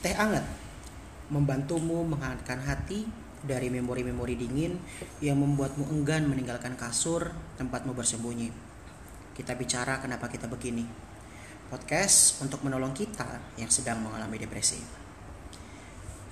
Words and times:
Teh 0.00 0.16
anget 0.16 0.40
membantumu 1.28 2.00
menghangatkan 2.08 2.56
hati 2.64 3.04
dari 3.44 3.68
memori-memori 3.68 4.32
dingin 4.32 4.80
yang 5.20 5.36
membuatmu 5.36 5.92
enggan 5.92 6.24
meninggalkan 6.24 6.72
kasur 6.72 7.28
tempatmu 7.60 7.92
bersembunyi. 7.92 8.48
Kita 9.36 9.52
bicara 9.60 10.00
kenapa 10.00 10.32
kita 10.32 10.48
begini. 10.48 10.88
Podcast 11.68 12.40
untuk 12.40 12.64
menolong 12.64 12.96
kita 12.96 13.60
yang 13.60 13.68
sedang 13.68 14.00
mengalami 14.00 14.40
depresi. 14.40 14.80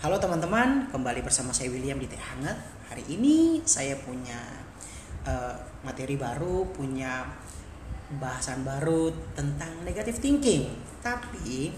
Halo 0.01 0.17
teman-teman, 0.17 0.89
kembali 0.89 1.21
bersama 1.21 1.53
saya 1.53 1.69
William 1.69 2.01
di 2.01 2.09
Teh 2.09 2.17
Hangat. 2.17 2.57
Hari 2.89 3.05
ini 3.13 3.61
saya 3.69 4.01
punya 4.01 4.65
uh, 5.29 5.55
materi 5.85 6.17
baru, 6.17 6.73
punya 6.73 7.29
bahasan 8.17 8.65
baru 8.65 9.13
tentang 9.37 9.85
negative 9.85 10.17
thinking. 10.17 10.73
Tapi 11.05 11.69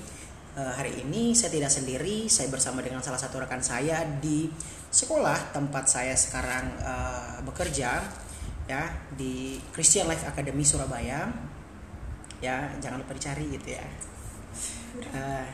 hari 0.75 1.01
ini 1.01 1.33
saya 1.33 1.55
tidak 1.55 1.73
sendiri, 1.73 2.29
saya 2.29 2.53
bersama 2.53 2.85
dengan 2.85 3.01
salah 3.01 3.17
satu 3.17 3.41
rekan 3.41 3.63
saya 3.65 4.03
di 4.19 4.51
sekolah 4.91 5.55
tempat 5.55 5.87
saya 5.87 6.13
sekarang 6.13 6.77
uh, 6.83 7.39
bekerja 7.47 8.03
ya 8.67 8.83
di 9.17 9.59
Christian 9.73 10.11
Life 10.11 10.27
Academy 10.27 10.67
Surabaya. 10.67 11.31
Ya, 12.41 12.73
jangan 12.81 13.01
lupa 13.01 13.17
dicari 13.17 13.47
gitu 13.53 13.77
ya. 13.77 13.87
Uh, 15.15 15.47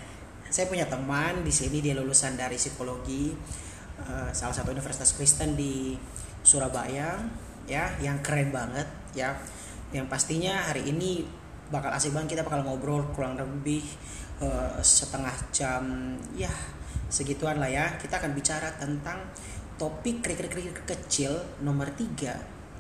saya 0.48 0.70
punya 0.70 0.86
teman 0.86 1.42
di 1.42 1.52
sini 1.52 1.82
dia 1.82 1.92
lulusan 1.98 2.38
dari 2.38 2.56
psikologi 2.56 3.34
uh, 4.00 4.30
salah 4.30 4.54
satu 4.54 4.72
universitas 4.72 5.12
Kristen 5.18 5.58
di 5.58 5.98
Surabaya 6.46 7.18
ya 7.66 7.90
yang 7.98 8.22
keren 8.22 8.54
banget 8.54 8.86
ya 9.12 9.34
yang 9.90 10.06
pastinya 10.06 10.70
hari 10.70 10.86
ini 10.86 11.26
bakal 11.66 11.90
asik 11.90 12.14
banget 12.14 12.38
kita 12.38 12.42
bakal 12.46 12.62
ngobrol 12.62 13.02
kurang 13.10 13.34
lebih 13.34 13.82
uh, 14.42 14.78
setengah 14.80 15.34
jam 15.52 16.14
ya 16.36 16.52
segituan 17.08 17.60
lah 17.62 17.70
ya. 17.70 17.96
Kita 17.96 18.18
akan 18.20 18.32
bicara 18.34 18.74
tentang 18.76 19.22
topik 19.76 20.24
krik-krik 20.24 20.84
kecil 20.84 21.36
nomor 21.62 21.92
tiga. 21.94 22.36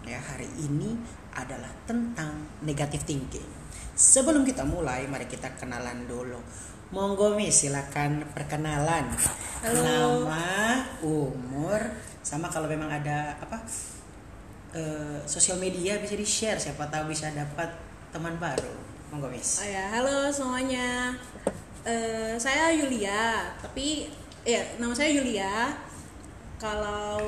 Ya 0.06 0.22
hari 0.22 0.46
ini 0.62 0.96
adalah 1.34 1.70
tentang 1.84 2.46
negative 2.62 3.04
thinking. 3.04 3.46
Sebelum 3.96 4.44
kita 4.44 4.64
mulai 4.64 5.08
mari 5.08 5.28
kita 5.28 5.56
kenalan 5.56 6.08
dulu. 6.08 6.40
Monggo 6.94 7.34
mi 7.34 7.50
silakan 7.50 8.22
perkenalan. 8.30 9.10
Halo. 9.66 10.22
nama 10.22 10.78
umur 11.02 11.80
sama 12.22 12.46
kalau 12.46 12.70
memang 12.70 12.86
ada 12.86 13.34
apa 13.42 13.58
uh, 14.76 15.18
sosial 15.26 15.58
media 15.58 15.98
bisa 15.98 16.14
di 16.14 16.26
share 16.26 16.58
siapa 16.62 16.86
tahu 16.86 17.10
bisa 17.10 17.34
dapat 17.34 17.74
teman 18.14 18.38
baru. 18.38 18.74
Monggo 19.10 19.30
miss 19.30 19.62
Oh 19.62 19.66
ya, 19.66 19.90
halo 19.98 20.30
semuanya. 20.30 21.14
Eh, 21.86 22.34
saya 22.34 22.74
Yulia, 22.74 23.46
tapi 23.62 24.10
ya 24.42 24.58
nama 24.82 24.90
saya 24.90 25.14
Yulia. 25.14 25.70
Kalau 26.58 27.22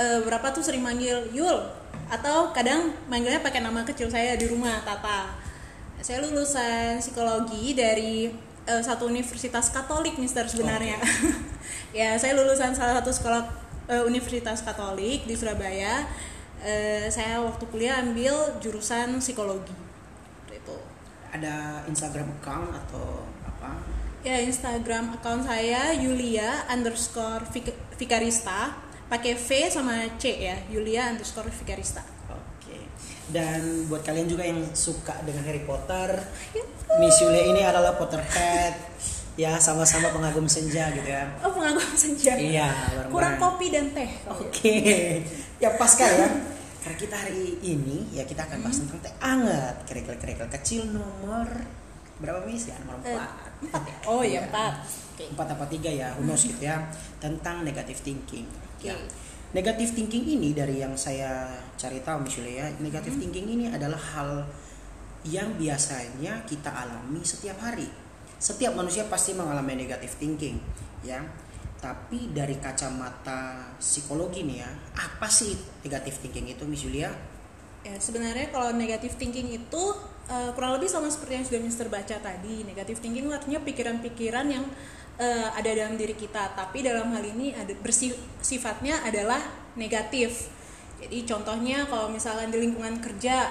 eh, 0.00 0.20
berapa 0.24 0.48
tuh 0.56 0.64
sering 0.64 0.80
manggil 0.80 1.28
Yul 1.28 1.60
atau 2.08 2.56
kadang 2.56 2.88
manggilnya 3.12 3.44
pakai 3.44 3.60
nama 3.60 3.84
kecil 3.84 4.08
saya 4.08 4.40
di 4.40 4.48
rumah 4.48 4.80
Tata. 4.80 5.36
Saya 6.00 6.24
lulusan 6.24 7.04
psikologi 7.04 7.76
dari 7.76 8.32
eh, 8.64 8.80
satu 8.80 9.12
universitas 9.12 9.68
Katolik, 9.76 10.16
Mister 10.16 10.48
sebenarnya. 10.48 10.96
ya, 12.00 12.16
saya 12.16 12.32
lulusan 12.40 12.72
salah 12.72 13.04
satu 13.04 13.12
sekolah 13.12 13.44
eh, 13.92 14.02
universitas 14.08 14.64
Katolik 14.64 15.28
di 15.28 15.36
Surabaya. 15.36 16.08
Eh, 16.64 17.12
saya 17.12 17.44
waktu 17.44 17.68
kuliah 17.68 18.00
ambil 18.00 18.56
jurusan 18.56 19.20
psikologi. 19.20 19.76
Itu 20.48 20.80
ada 21.28 21.84
Instagram 21.84 22.40
account 22.40 22.72
atau 22.72 23.28
Ya 24.20 24.36
Instagram 24.38 25.16
account 25.16 25.42
saya 25.42 25.92
Yulia 25.94 26.68
underscore 26.68 27.40
Vik- 27.48 27.96
Vikarista 27.96 28.76
pakai 29.06 29.32
V 29.32 29.48
sama 29.66 29.96
C 30.14 30.36
ya 30.38 30.56
Yulia 30.66 31.08
underscore 31.08 31.48
Vikarista. 31.50 32.04
oke 32.26 32.78
dan 33.28 33.58
buat 33.86 34.00
kalian 34.00 34.26
juga 34.26 34.42
yang 34.42 34.60
suka 34.70 35.16
dengan 35.20 35.42
Harry 35.42 35.62
Potter 35.62 36.20
Miss 36.96 37.16
Yulia 37.18 37.48
ini 37.48 37.60
adalah 37.60 37.94
Potterhead 37.94 38.76
ya 39.34 39.56
sama-sama 39.56 40.10
pengagum 40.10 40.44
senja 40.44 40.90
gitu 40.90 41.06
ya 41.06 41.24
Oh 41.40 41.50
pengagum 41.50 41.80
senja. 41.96 42.36
iya 42.36 42.68
bareng-bareng. 42.68 43.08
Kurang 43.08 43.34
kopi 43.36 43.66
dan 43.68 43.88
teh. 43.90 44.10
Oke, 44.28 44.76
ya 45.56 45.70
pas 45.74 45.90
kan 45.90 46.10
ya. 46.10 46.28
Karena 46.80 46.96
kita 46.98 47.16
hari 47.16 47.56
ini 47.62 48.04
ya 48.10 48.22
kita 48.22 48.42
akan 48.42 48.58
bahas 48.60 48.78
tentang 48.78 49.00
teh 49.00 49.14
anget, 49.18 49.74
kerikil-kerikil 49.86 50.48
kecil 50.50 50.82
nomor 50.86 51.48
berapa 52.18 52.44
mis 52.44 52.64
ya 52.64 52.76
nomor 52.80 53.00
Eh, 53.00 53.16
empat. 53.16 53.49
Empat 53.60 53.82
ya. 53.84 53.94
Oh 54.08 54.22
iya 54.24 54.40
empat. 54.48 54.74
Oke. 55.16 55.24
Empat 55.36 55.48
apa 55.52 55.64
tiga 55.68 55.90
ya, 55.92 56.16
knows 56.20 56.44
gitu 56.48 56.64
ya 56.64 56.80
tentang 57.20 57.60
negative 57.64 58.00
thinking. 58.00 58.48
Ya. 58.80 58.96
Oke. 58.96 59.08
Negative 59.50 59.90
thinking 59.90 60.24
ini 60.38 60.54
dari 60.54 60.78
yang 60.78 60.94
saya 60.94 61.50
cari 61.74 61.98
tahu 62.06 62.22
misalnya 62.22 62.62
ya, 62.62 62.66
negative 62.78 63.18
Hmm. 63.18 63.22
thinking 63.26 63.46
ini 63.50 63.64
adalah 63.66 63.98
hal 63.98 64.46
yang 65.26 65.58
biasanya 65.58 66.46
kita 66.46 66.70
alami 66.70 67.20
setiap 67.26 67.58
hari. 67.58 67.90
Setiap 68.40 68.72
manusia 68.72 69.04
pasti 69.10 69.36
mengalami 69.36 69.84
negative 69.84 70.14
thinking, 70.16 70.56
ya. 71.02 71.20
Tapi 71.82 72.30
dari 72.32 72.56
kacamata 72.62 73.74
psikologi 73.76 74.46
nih 74.46 74.64
ya, 74.64 74.70
apa 74.96 75.26
sih 75.28 75.52
negative 75.82 76.16
thinking 76.22 76.46
itu, 76.54 76.62
Miss 76.64 76.86
Julia? 76.86 77.10
Ya 77.82 77.96
sebenarnya 77.98 78.52
kalau 78.52 78.70
negative 78.76 79.16
thinking 79.18 79.50
itu 79.50 79.82
eh, 80.30 80.50
kurang 80.54 80.78
lebih 80.78 80.86
sama 80.86 81.10
seperti 81.10 81.42
yang 81.42 81.46
sudah 81.46 81.60
Mister 81.60 81.86
baca 81.90 82.16
tadi. 82.22 82.62
Negative 82.62 83.02
thinking 83.02 83.26
artinya 83.34 83.58
pikiran-pikiran 83.66 84.46
yang 84.46 84.64
eh, 85.18 85.48
ada 85.50 85.70
dalam 85.74 85.98
diri 85.98 86.14
kita, 86.14 86.54
tapi 86.54 86.86
dalam 86.86 87.10
hal 87.10 87.24
ini 87.26 87.52
ada 87.52 87.74
bersifatnya 87.82 89.02
adalah 89.02 89.42
negatif. 89.74 90.48
Jadi 91.00 91.24
contohnya 91.24 91.88
kalau 91.88 92.12
misalkan 92.12 92.52
di 92.52 92.60
lingkungan 92.60 93.00
kerja, 93.00 93.48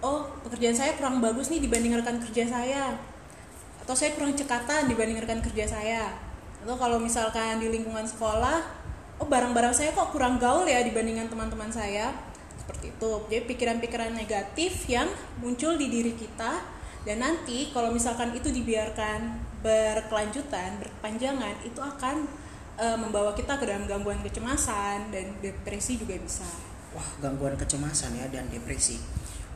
oh 0.00 0.32
pekerjaan 0.48 0.72
saya 0.72 0.96
kurang 0.96 1.20
bagus 1.20 1.52
nih 1.52 1.60
dibanding 1.60 1.92
rekan 1.92 2.16
kerja 2.24 2.48
saya, 2.48 2.96
atau 3.84 3.92
saya 3.92 4.16
kurang 4.16 4.32
cekatan 4.32 4.88
dibanding 4.88 5.20
rekan 5.20 5.44
kerja 5.44 5.68
saya, 5.68 6.08
atau 6.64 6.80
kalau 6.80 6.96
misalkan 6.96 7.60
di 7.60 7.68
lingkungan 7.68 8.08
sekolah, 8.08 8.64
oh 9.20 9.28
barang-barang 9.28 9.76
saya 9.76 9.92
kok 9.92 10.08
kurang 10.16 10.40
gaul 10.40 10.64
ya 10.64 10.80
dibandingkan 10.80 11.28
teman-teman 11.28 11.68
saya, 11.68 12.16
seperti 12.70 12.94
itu. 12.94 13.10
Jadi 13.26 13.42
pikiran-pikiran 13.50 14.14
negatif 14.14 14.86
yang 14.86 15.10
muncul 15.42 15.74
di 15.74 15.90
diri 15.90 16.14
kita 16.14 16.62
dan 17.02 17.18
nanti 17.18 17.74
kalau 17.74 17.90
misalkan 17.90 18.30
itu 18.30 18.46
dibiarkan 18.54 19.42
berkelanjutan, 19.58 20.78
berkepanjangan, 20.78 21.66
itu 21.66 21.82
akan 21.82 22.30
eh, 22.78 22.94
membawa 22.96 23.34
kita 23.34 23.58
ke 23.58 23.66
dalam 23.66 23.90
gangguan 23.90 24.22
kecemasan 24.22 25.10
dan 25.10 25.34
depresi 25.42 25.98
juga 25.98 26.14
bisa. 26.14 26.46
Wah, 26.94 27.10
gangguan 27.18 27.58
kecemasan 27.58 28.14
ya 28.14 28.30
dan 28.30 28.46
depresi. 28.46 28.96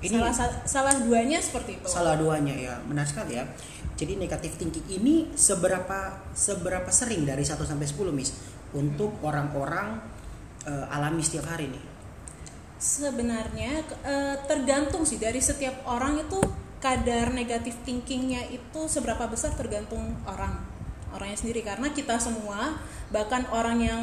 Ini 0.04 0.20
salah 0.20 0.34
sa- 0.34 0.60
salah 0.69 0.94
duanya 1.00 1.41
seperti 1.41 1.81
itu. 1.81 1.86
salah 1.88 2.20
duanya 2.20 2.52
ya 2.52 2.76
benar 2.84 3.08
sekali 3.08 3.41
ya 3.41 3.48
jadi 3.96 4.20
negative 4.20 4.60
thinking 4.60 4.84
ini 5.00 5.32
seberapa 5.32 6.20
seberapa 6.36 6.92
sering 6.92 7.25
dari 7.25 7.41
1 7.41 7.56
sampai 7.64 7.88
10 7.88 8.12
mis 8.12 8.36
untuk 8.76 9.16
orang-orang 9.25 9.96
eh, 10.69 10.92
alami 10.92 11.25
setiap 11.25 11.48
hari 11.48 11.72
nih 11.72 11.94
Sebenarnya 12.77 13.83
eh, 14.05 14.37
tergantung 14.45 15.09
sih 15.09 15.17
dari 15.17 15.41
setiap 15.41 15.87
orang 15.89 16.21
itu 16.21 16.39
kadar 16.83 17.33
negatif 17.33 17.81
thinkingnya 17.89 18.45
itu 18.53 18.81
seberapa 18.93 19.25
besar 19.25 19.57
tergantung 19.57 20.17
orang 20.29 20.61
orangnya 21.17 21.39
sendiri. 21.41 21.65
Karena 21.65 21.89
kita 21.95 22.21
semua 22.21 22.77
bahkan 23.09 23.47
orang 23.55 23.79
yang 23.81 24.03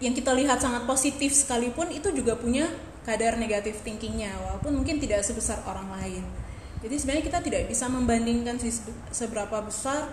yang 0.00 0.12
kita 0.12 0.32
lihat 0.36 0.60
sangat 0.60 0.84
positif 0.84 1.32
sekalipun 1.32 1.88
itu 1.88 2.12
juga 2.12 2.36
punya 2.36 2.68
kadar 3.06 3.38
negatif 3.40 3.80
thinkingnya 3.86 4.34
walaupun 4.44 4.82
mungkin 4.82 4.98
tidak 4.98 5.22
sebesar 5.22 5.62
orang 5.64 5.88
lain. 6.00 6.24
Jadi 6.84 6.94
sebenarnya 7.00 7.24
kita 7.24 7.40
tidak 7.40 7.62
bisa 7.70 7.88
membandingkan 7.88 8.60
sih 8.60 8.70
sebe- 8.70 8.98
seberapa 9.08 9.62
besar 9.64 10.12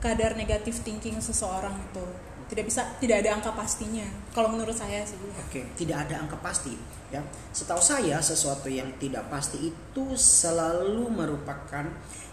kadar 0.00 0.32
negatif 0.38 0.80
thinking 0.80 1.20
seseorang 1.20 1.76
itu 1.76 2.06
tidak 2.50 2.66
bisa 2.66 2.82
tidak 2.98 3.22
ada 3.22 3.38
angka 3.38 3.54
pastinya 3.54 4.02
kalau 4.34 4.50
menurut 4.50 4.74
saya 4.74 5.06
sih 5.06 5.14
Oke, 5.38 5.62
tidak 5.78 6.10
ada 6.10 6.26
angka 6.26 6.34
pasti 6.42 6.74
ya. 7.14 7.22
Setahu 7.54 7.78
saya 7.78 8.18
sesuatu 8.18 8.66
yang 8.66 8.90
tidak 8.98 9.30
pasti 9.30 9.70
itu 9.70 10.04
selalu 10.18 11.06
merupakan 11.14 11.86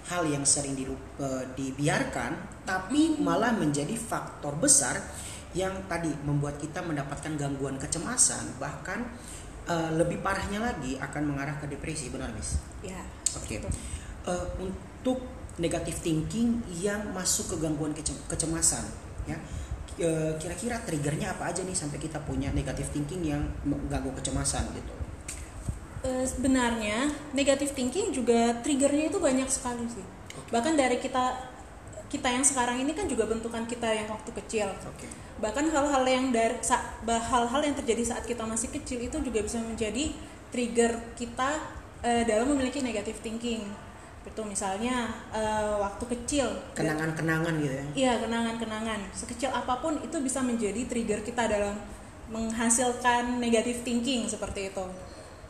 hal 0.09 0.23
yang 0.25 0.41
sering 0.41 0.73
dilu- 0.73 0.97
eh, 1.21 1.45
dibiarkan 1.53 2.33
tapi 2.65 3.21
malah 3.21 3.53
menjadi 3.53 3.93
faktor 3.93 4.57
besar 4.57 4.97
yang 5.53 5.85
tadi 5.85 6.09
membuat 6.25 6.57
kita 6.57 6.81
mendapatkan 6.81 7.37
gangguan 7.37 7.77
kecemasan 7.77 8.57
bahkan 8.57 9.05
eh, 9.69 9.91
lebih 9.93 10.25
parahnya 10.25 10.57
lagi 10.63 10.97
akan 10.97 11.29
mengarah 11.29 11.61
ke 11.61 11.69
depresi 11.69 12.09
benar 12.09 12.33
Miss? 12.33 12.57
ya 12.81 12.97
Oke. 13.37 13.61
betul. 13.61 13.71
Eh, 14.27 14.45
untuk 14.65 15.19
negative 15.57 15.97
thinking 16.01 16.61
yang 16.73 17.01
masuk 17.13 17.53
ke 17.53 17.55
gangguan 17.65 17.93
kece- 17.93 18.17
kecemasan 18.29 18.85
ya 19.27 19.35
kira-kira 20.37 20.77
triggernya 20.85 21.33
apa 21.33 21.49
aja 21.49 21.65
nih 21.65 21.73
sampai 21.73 21.97
kita 21.97 22.21
punya 22.21 22.53
negative 22.53 22.89
thinking 22.93 23.25
yang 23.25 23.41
mengganggu 23.65 24.13
kecemasan 24.13 24.69
gitu? 24.77 24.93
Eh, 26.05 26.25
sebenarnya 26.29 27.09
negative 27.33 27.73
thinking 27.73 28.13
juga 28.13 28.53
triggernya 28.61 29.09
itu 29.09 29.17
banyak 29.17 29.49
sekali 29.49 29.89
sih. 29.89 30.05
Bahkan 30.53 30.77
dari 30.77 31.01
kita 31.01 31.57
kita 32.07 32.31
yang 32.31 32.45
sekarang 32.45 32.79
ini 32.79 32.95
kan 32.95 33.03
juga 33.09 33.27
bentukan 33.27 33.67
kita 33.67 33.89
yang 33.91 34.07
waktu 34.07 34.31
kecil. 34.43 34.69
Oke. 34.71 35.07
bahkan 35.37 35.69
hal-hal 35.69 36.01
yang 36.01 36.33
dari 36.33 36.57
hal-hal 37.05 37.61
yang 37.61 37.77
terjadi 37.77 38.09
saat 38.09 38.25
kita 38.25 38.41
masih 38.41 38.73
kecil 38.73 38.97
itu 38.97 39.21
juga 39.21 39.45
bisa 39.45 39.61
menjadi 39.61 40.09
trigger 40.49 40.97
kita 41.13 41.61
eh, 42.01 42.25
dalam 42.25 42.49
memiliki 42.49 42.81
negative 42.81 43.21
thinking 43.21 43.61
itu 44.27 44.41
misalnya 44.43 45.07
eh, 45.31 45.73
waktu 45.79 46.03
kecil 46.11 46.47
Kenangan-kenangan 46.75 47.55
gitu 47.63 47.73
ya. 47.73 47.85
Iya 47.95 48.13
kenangan-kenangan 48.27 48.99
sekecil 49.15 49.49
apa 49.55 49.79
pun 49.79 49.95
itu 50.03 50.19
bisa 50.19 50.43
menjadi 50.43 50.83
trigger 50.85 51.23
kita 51.23 51.47
dalam 51.47 51.75
menghasilkan 52.27 53.39
negative 53.39 53.87
thinking 53.87 54.27
seperti 54.27 54.69
itu. 54.69 54.83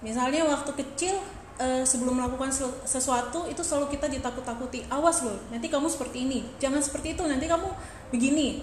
Misalnya 0.06 0.46
waktu 0.46 0.72
kecil 0.78 1.18
eh, 1.58 1.84
sebelum 1.84 2.22
melakukan 2.22 2.54
sesuatu 2.86 3.50
itu 3.50 3.62
selalu 3.66 3.98
kita 3.98 4.08
ditakut-takuti. 4.08 4.86
Awas 4.94 5.26
loh, 5.26 5.38
nanti 5.50 5.68
kamu 5.68 5.90
seperti 5.90 6.30
ini. 6.30 6.40
Jangan 6.62 6.82
seperti 6.82 7.18
itu, 7.18 7.24
nanti 7.26 7.50
kamu 7.50 7.68
begini. 8.14 8.62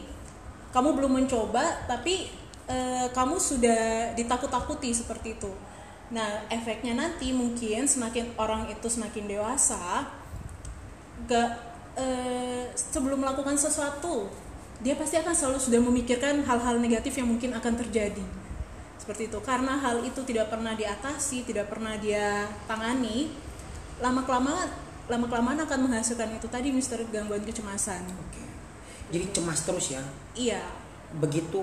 Kamu 0.71 0.95
belum 0.95 1.23
mencoba 1.23 1.87
tapi 1.91 2.31
eh, 2.71 3.07
kamu 3.11 3.37
sudah 3.39 4.15
ditakut-takuti 4.15 4.95
seperti 4.95 5.39
itu. 5.39 5.51
Nah, 6.13 6.45
efeknya 6.53 6.93
nanti 6.93 7.33
mungkin 7.33 7.89
semakin 7.89 8.37
orang 8.37 8.69
itu 8.69 8.87
semakin 8.91 9.25
dewasa, 9.25 10.05
gak 11.25 11.51
eh, 11.97 12.69
sebelum 12.75 13.23
melakukan 13.23 13.57
sesuatu 13.57 14.29
dia 14.83 14.99
pasti 14.99 15.17
akan 15.17 15.33
selalu 15.33 15.59
sudah 15.63 15.81
memikirkan 15.81 16.43
hal-hal 16.43 16.77
negatif 16.83 17.15
yang 17.17 17.31
mungkin 17.31 17.55
akan 17.55 17.73
terjadi 17.79 18.25
seperti 18.99 19.29
itu 19.31 19.39
karena 19.45 19.79
hal 19.79 20.03
itu 20.03 20.21
tidak 20.27 20.51
pernah 20.51 20.73
diatasi 20.75 21.47
tidak 21.47 21.71
pernah 21.71 21.95
dia 22.01 22.49
tangani 22.67 23.31
lama 24.03 24.25
kelamaan 24.27 24.69
lama 25.07 25.27
kelamaan 25.29 25.61
akan 25.63 25.79
menghasilkan 25.89 26.33
itu 26.35 26.49
tadi 26.49 26.73
Mister 26.73 26.99
gangguan 27.13 27.45
kecemasan 27.45 28.01
Oke. 28.29 28.43
Jadi 29.13 29.31
cemas 29.37 29.61
terus 29.63 29.93
ya. 29.93 30.03
iya 30.33 30.65
begitu 31.15 31.61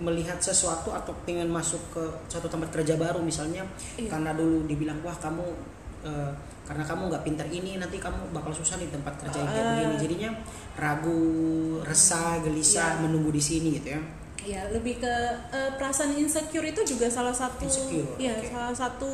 melihat 0.00 0.40
sesuatu 0.40 0.88
atau 0.88 1.12
pengen 1.24 1.46
masuk 1.46 1.80
ke 1.92 2.00
suatu 2.24 2.48
tempat 2.48 2.72
kerja 2.72 2.96
baru 2.96 3.20
misalnya 3.20 3.60
Iya. 3.94 4.08
karena 4.08 4.32
dulu 4.32 4.64
dibilang 4.64 4.96
wah 5.00 5.12
kamu 5.14 5.44
eh, 6.02 6.32
karena 6.64 6.80
kamu 6.80 7.12
nggak 7.12 7.22
pintar 7.22 7.44
ini 7.46 7.76
nanti 7.76 8.00
kamu 8.00 8.32
bakal 8.32 8.48
susah 8.50 8.76
di 8.76 8.88
tempat 8.88 9.20
kerja 9.20 9.36
yang 9.36 9.50
kayak 9.50 9.60
Ah. 9.60 9.72
begini 9.74 9.94
jadinya 10.00 10.30
ragu 10.74 11.20
resah 11.82 12.40
gelisah 12.40 12.96
Iya. 12.96 13.00
menunggu 13.04 13.30
di 13.30 13.42
sini 13.42 13.68
gitu 13.76 13.88
ya 13.92 14.00
ya 14.44 14.60
lebih 14.68 15.00
ke 15.00 15.14
eh, 15.50 15.70
perasaan 15.76 16.12
insecure 16.14 16.64
itu 16.64 16.80
juga 16.86 17.08
salah 17.08 17.32
satu 17.32 17.64
Insecure, 17.64 18.16
ya 18.16 18.36
oke. 18.36 18.48
salah 18.52 18.74
satu 18.74 19.10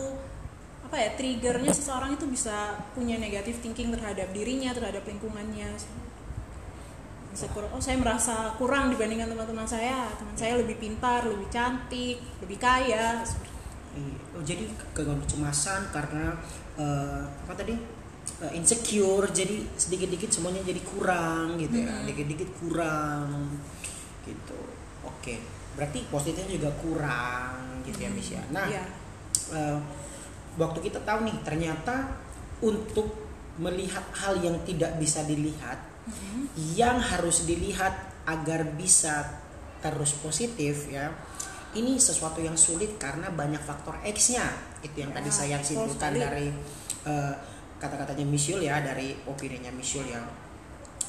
apa 0.83 0.97
ya 0.99 1.15
triggernya 1.15 1.71
seseorang 1.71 2.15
itu 2.15 2.27
bisa 2.27 2.75
punya 2.93 3.15
negative 3.15 3.59
thinking 3.59 3.91
terhadap 3.91 4.27
dirinya 4.31 4.75
terhadap 4.75 5.07
lingkungannya 5.07 5.71
insecure 7.31 7.67
oh 7.71 7.79
saya 7.79 7.97
merasa 7.97 8.51
kurang 8.59 8.91
dibandingkan 8.91 9.31
teman-teman 9.31 9.67
saya. 9.67 10.11
Teman 10.19 10.35
saya 10.35 10.59
lebih 10.59 10.77
pintar 10.77 11.23
lebih 11.27 11.47
cantik 11.49 12.19
lebih 12.43 12.59
kaya. 12.59 13.23
Iya. 13.91 14.17
Oh, 14.39 14.43
jadi 14.47 14.71
gangguan 14.95 15.19
kecemasan 15.27 15.91
karena 15.91 16.35
eh, 16.79 17.23
apa 17.27 17.55
tadi? 17.55 17.75
Eh, 18.43 18.53
insecure. 18.55 19.31
Jadi 19.31 19.67
sedikit-dikit 19.75 20.31
semuanya 20.31 20.63
jadi 20.63 20.83
kurang 20.87 21.59
gitu 21.59 21.83
ya. 21.83 21.91
Mhm. 21.91 22.07
dikit-dikit 22.11 22.51
kurang 22.63 23.59
gitu. 24.27 24.59
Oke. 25.07 25.39
Berarti 25.75 26.07
positifnya 26.11 26.51
juga 26.51 26.71
kurang 26.83 27.83
gitu 27.87 27.99
ya 27.99 28.11
Miss 28.11 28.31
ya? 28.35 28.43
Nah 28.51 28.67
Iya. 28.67 28.85
eh, 29.55 29.79
waktu 30.59 30.79
kita 30.83 31.03
tahu 31.07 31.27
nih 31.27 31.37
ternyata 31.47 32.11
untuk 32.63 33.11
melihat 33.59 34.03
hal 34.15 34.39
yang 34.39 34.57
tidak 34.63 34.95
bisa 34.99 35.23
dilihat 35.27 35.90
Mhm. 36.11 36.43
yang 36.75 36.99
harus 36.99 37.47
dilihat 37.47 37.95
agar 38.27 38.67
bisa 38.77 39.41
terus 39.81 40.13
positif 40.21 40.91
ya. 40.93 41.09
Ini 41.71 42.03
sesuatu 42.03 42.43
yang 42.43 42.59
sulit 42.59 42.99
karena 42.99 43.31
banyak 43.31 43.63
faktor 43.63 43.95
X-nya. 44.03 44.43
Itu 44.83 45.07
yang 45.07 45.15
Ya, 45.15 45.23
tadi 45.23 45.31
saya 45.31 45.57
simpulkan 45.63 46.19
dari 46.19 46.51
eh, 47.07 47.35
kata-katanya 47.81 48.27
Misyul 48.29 48.61
ya 48.61 48.83
dari 48.85 49.17
opininya 49.25 49.73
Misyul 49.73 50.05
yang 50.11 50.27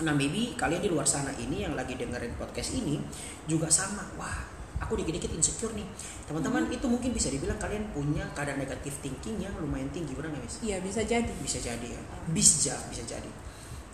nah 0.01 0.15
maybe 0.17 0.57
kalian 0.57 0.81
di 0.81 0.89
luar 0.89 1.05
sana 1.05 1.29
ini 1.37 1.61
yang 1.61 1.77
lagi 1.77 1.93
dengerin 1.93 2.33
podcast 2.39 2.73
ini 2.73 2.97
juga 3.45 3.67
sama. 3.69 4.01
Wah 4.17 4.37
aku 4.81 4.97
dikit-dikit 4.97 5.29
insecure 5.35 5.75
nih. 5.77 5.85
Teman-teman 6.25 6.65
itu 6.73 6.89
mungkin 6.89 7.13
bisa 7.13 7.29
dibilang 7.29 7.59
kalian 7.61 7.85
punya 7.93 8.25
kadar 8.33 8.57
negatif 8.57 8.97
thinking 9.03 9.37
yang 9.37 9.53
lumayan 9.61 9.91
tinggi 9.93 10.17
benar 10.17 10.33
nggak 10.33 10.41
Miss? 10.41 10.57
iya 10.65 10.81
bisa 10.81 11.05
jadi. 11.05 11.29
Bisa 11.43 11.59
jadi 11.61 11.85
ya. 11.85 12.01
Bisa 12.33 12.73
bisa 12.89 13.03
jadi 13.05 13.29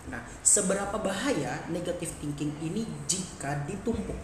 nah 0.08 0.24
seberapa 0.40 0.96
bahaya 0.98 1.64
negative 1.68 2.12
thinking 2.20 2.52
ini 2.64 2.88
jika 3.04 3.64
ditumpuk? 3.68 4.16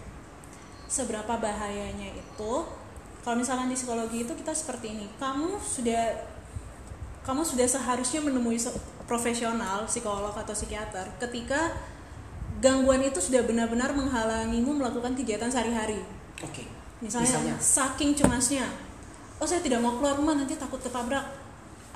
Seberapa 0.88 1.36
bahayanya 1.40 2.12
itu? 2.12 2.52
Kalau 3.24 3.36
misalkan 3.40 3.72
di 3.72 3.76
psikologi 3.76 4.28
itu 4.28 4.32
kita 4.36 4.52
seperti 4.52 4.92
ini. 4.92 5.06
Kamu 5.16 5.56
sudah 5.56 6.12
kamu 7.24 7.40
sudah 7.40 7.64
seharusnya 7.64 8.20
menemui 8.20 8.60
profesional 9.08 9.88
psikolog 9.88 10.36
atau 10.36 10.52
psikiater 10.52 11.08
ketika 11.16 11.72
gangguan 12.60 13.00
itu 13.00 13.16
sudah 13.20 13.40
benar-benar 13.48 13.96
menghalangimu 13.96 14.76
melakukan 14.76 15.16
kegiatan 15.16 15.48
sehari-hari. 15.48 16.04
Oke. 16.44 16.68
Misalnya, 17.00 17.28
Misalnya? 17.28 17.54
saking 17.60 18.12
cemasnya. 18.12 18.66
Oh 19.40 19.48
saya 19.48 19.60
tidak 19.64 19.80
mau 19.80 19.96
keluar 19.98 20.16
rumah 20.16 20.36
nanti 20.36 20.56
takut 20.56 20.80
ketabrak. 20.80 21.24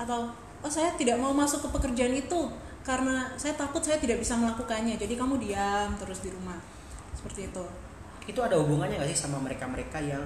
Atau 0.01 0.33
oh 0.33 0.71
saya 0.71 0.93
tidak 0.97 1.21
mau 1.21 1.31
masuk 1.31 1.65
ke 1.65 1.69
pekerjaan 1.77 2.13
itu 2.13 2.41
karena 2.83 3.27
saya 3.35 3.53
takut 3.53 3.83
saya 3.83 3.99
tidak 3.99 4.23
bisa 4.23 4.39
melakukannya 4.39 4.95
jadi 4.95 5.13
kamu 5.19 5.39
diam 5.41 5.89
terus 5.99 6.23
di 6.23 6.29
rumah. 6.31 6.57
Seperti 7.13 7.51
itu. 7.51 7.63
Itu 8.29 8.39
ada 8.39 8.55
hubungannya 8.57 8.99
nggak 8.99 9.11
sih 9.11 9.19
sama 9.27 9.37
mereka-mereka 9.41 9.99
yang 9.99 10.23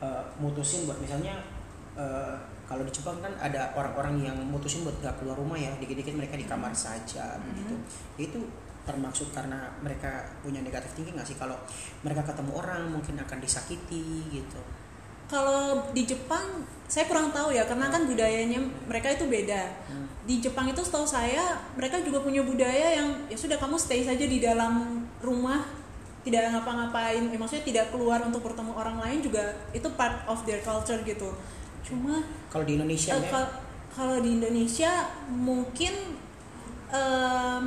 eh, 0.00 0.24
mutusin 0.40 0.88
buat 0.88 0.98
misalnya 0.98 1.36
eh, 1.94 2.36
kalau 2.70 2.86
di 2.86 2.92
Jepang 2.94 3.18
kan 3.18 3.34
ada 3.42 3.74
orang-orang 3.74 4.30
yang 4.30 4.36
mutusin 4.46 4.86
buat 4.86 4.94
gak 5.02 5.18
keluar 5.18 5.34
rumah 5.34 5.58
ya 5.58 5.74
dikit-dikit 5.82 6.14
mereka 6.14 6.38
di 6.38 6.46
kamar 6.46 6.70
saja 6.70 7.34
begitu. 7.42 7.74
Itu 8.14 8.40
termaksud 8.86 9.34
karena 9.34 9.66
mereka 9.82 10.22
punya 10.40 10.62
negatif 10.62 10.94
thinking 10.94 11.18
nggak 11.18 11.26
sih? 11.26 11.34
Kalau 11.34 11.58
mereka 12.06 12.22
ketemu 12.22 12.54
orang 12.54 12.86
mungkin 12.94 13.18
akan 13.18 13.38
disakiti 13.42 14.30
gitu 14.30 14.62
Kalau 15.30 15.86
di 15.94 16.02
Jepang 16.02 16.66
saya 16.90 17.06
kurang 17.06 17.30
tahu 17.30 17.54
ya 17.54 17.62
karena 17.70 17.86
kan 17.86 18.02
budayanya 18.02 18.58
mereka 18.90 19.14
itu 19.14 19.30
beda. 19.30 19.62
Hmm. 19.86 20.10
Di 20.26 20.42
Jepang 20.42 20.66
itu 20.66 20.82
setahu 20.82 21.06
saya 21.06 21.54
mereka 21.78 22.02
juga 22.02 22.18
punya 22.18 22.42
budaya 22.42 22.98
yang 22.98 23.14
ya 23.30 23.38
sudah 23.38 23.54
kamu 23.54 23.78
stay 23.78 24.02
saja 24.02 24.26
di 24.26 24.42
dalam 24.42 25.06
rumah 25.22 25.62
tidak 26.20 26.52
ngapa-ngapain, 26.52 27.32
ya, 27.32 27.38
maksudnya 27.40 27.64
tidak 27.64 27.86
keluar 27.94 28.20
untuk 28.20 28.44
bertemu 28.44 28.76
orang 28.76 29.00
lain 29.00 29.24
juga 29.24 29.56
itu 29.72 29.88
part 29.96 30.20
of 30.26 30.42
their 30.44 30.60
culture 30.60 31.00
gitu. 31.06 31.32
Cuma 31.80 32.20
kalau 32.50 32.66
di 32.66 32.76
Indonesia 32.76 33.16
kal- 33.30 33.56
kalau 33.94 34.20
di 34.20 34.36
Indonesia 34.36 35.08
mungkin 35.30 35.94
em, 36.92 37.62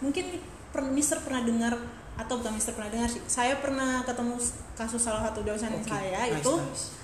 mungkin 0.00 0.40
per, 0.72 0.86
Mister 0.88 1.20
pernah 1.20 1.44
dengar 1.44 1.74
atau 2.16 2.40
bukan 2.40 2.54
Mister 2.56 2.72
pernah 2.72 2.90
dengar 2.94 3.10
sih. 3.12 3.20
Saya 3.28 3.60
pernah 3.60 4.06
ketemu 4.06 4.40
kasus 4.78 5.02
salah 5.02 5.28
satu 5.28 5.44
dosen 5.44 5.74
Oke, 5.74 5.90
saya 5.90 6.32
nice, 6.32 6.40
itu 6.40 6.52
nice. 6.54 6.97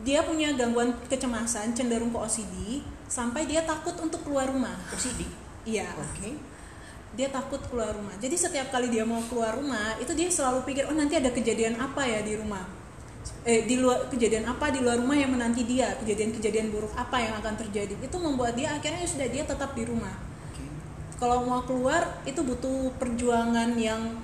Dia 0.00 0.22
punya 0.24 0.54
gangguan 0.54 0.94
kecemasan 1.10 1.74
cenderung 1.76 2.14
ke 2.14 2.18
OCD 2.18 2.80
sampai 3.10 3.44
dia 3.44 3.66
takut 3.66 3.92
untuk 3.98 4.22
keluar 4.22 4.48
rumah. 4.48 4.72
OCD 4.94 5.26
iya. 5.66 5.90
Oke. 5.98 6.38
Dia 7.18 7.26
takut 7.28 7.58
keluar 7.66 7.92
rumah. 7.92 8.14
Jadi 8.22 8.38
setiap 8.38 8.70
kali 8.70 8.86
dia 8.88 9.02
mau 9.02 9.20
keluar 9.26 9.58
rumah 9.58 9.98
itu 9.98 10.14
dia 10.14 10.30
selalu 10.30 10.62
pikir 10.62 10.86
oh 10.86 10.94
nanti 10.94 11.18
ada 11.18 11.34
kejadian 11.34 11.76
apa 11.76 12.06
ya 12.06 12.22
di 12.22 12.38
rumah? 12.38 12.64
Eh 13.44 13.66
di 13.68 13.76
luar 13.76 14.08
kejadian 14.08 14.48
apa 14.48 14.72
di 14.72 14.80
luar 14.80 15.02
rumah 15.02 15.18
yang 15.18 15.34
menanti 15.34 15.66
dia? 15.66 15.98
Kejadian-kejadian 16.00 16.70
buruk 16.70 16.94
apa 16.94 17.20
yang 17.20 17.34
akan 17.42 17.54
terjadi? 17.66 17.98
Itu 17.98 18.16
membuat 18.22 18.54
dia 18.54 18.72
akhirnya 18.72 19.04
ya 19.04 19.10
sudah 19.10 19.28
dia 19.28 19.42
tetap 19.42 19.74
di 19.74 19.84
rumah. 19.84 20.14
Oke. 20.48 20.64
Kalau 21.18 21.44
mau 21.44 21.66
keluar 21.66 22.22
itu 22.24 22.40
butuh 22.40 22.94
perjuangan 22.96 23.74
yang 23.76 24.22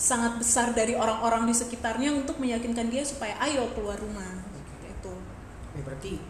sangat 0.00 0.40
besar 0.40 0.72
dari 0.72 0.96
orang-orang 0.96 1.44
di 1.44 1.52
sekitarnya 1.52 2.16
untuk 2.16 2.40
meyakinkan 2.40 2.88
dia 2.88 3.04
supaya 3.04 3.36
ayo 3.44 3.68
keluar 3.76 4.00
rumah 4.00 4.39
Ya, 5.80 5.82
berarti 5.82 6.20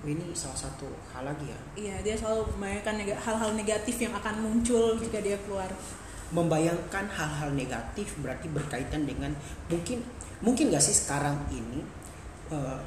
oh, 0.00 0.06
ini 0.06 0.30
salah 0.32 0.54
satu 0.56 0.86
hal 1.10 1.26
lagi 1.26 1.50
ya 1.50 1.58
Iya, 1.74 1.94
dia 2.00 2.14
selalu 2.14 2.46
membayangkan 2.54 2.94
hal-hal 3.18 3.50
negatif 3.52 3.96
yang 3.98 4.14
akan 4.14 4.34
muncul 4.38 4.94
jika 4.94 5.18
dia 5.18 5.34
keluar. 5.42 5.66
membayangkan 6.30 7.10
hal-hal 7.10 7.50
negatif 7.52 8.14
berarti 8.22 8.46
berkaitan 8.48 9.02
dengan 9.02 9.34
mungkin 9.66 9.98
mungkin 10.38 10.70
nggak 10.70 10.78
sih 10.80 10.94
sekarang 10.94 11.34
ini 11.50 11.82
eh, 12.48 12.78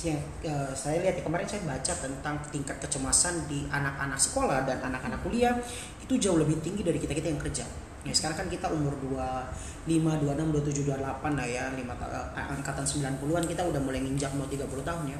yang 0.00 0.16
eh, 0.40 0.72
saya 0.72 1.04
lihat 1.04 1.20
ya, 1.20 1.22
kemarin 1.22 1.44
saya 1.44 1.60
baca 1.64 1.92
tentang 1.92 2.40
tingkat 2.48 2.80
kecemasan 2.80 3.44
di 3.44 3.68
anak-anak 3.68 4.16
sekolah 4.16 4.64
dan 4.64 4.80
anak-anak 4.80 5.20
kuliah 5.20 5.52
itu 6.00 6.16
jauh 6.16 6.40
lebih 6.40 6.64
tinggi 6.64 6.80
dari 6.80 6.96
kita 6.96 7.12
kita 7.12 7.28
yang 7.28 7.36
kerja. 7.38 7.64
Ya 8.06 8.14
sekarang 8.14 8.40
kan 8.40 8.48
kita 8.48 8.72
umur 8.72 8.96
25, 9.04 10.24
26, 10.24 10.48
27, 10.48 10.88
28 10.88 11.36
lah 11.36 11.44
ya, 11.44 11.64
5 11.68 11.84
ta- 11.92 12.08
eh, 12.32 12.46
angkatan 12.56 12.86
90-an 12.86 13.44
kita 13.44 13.62
udah 13.68 13.80
mulai 13.84 14.00
nginjak 14.00 14.32
mau 14.32 14.48
30 14.48 14.64
tahun 14.80 15.04
ya. 15.12 15.18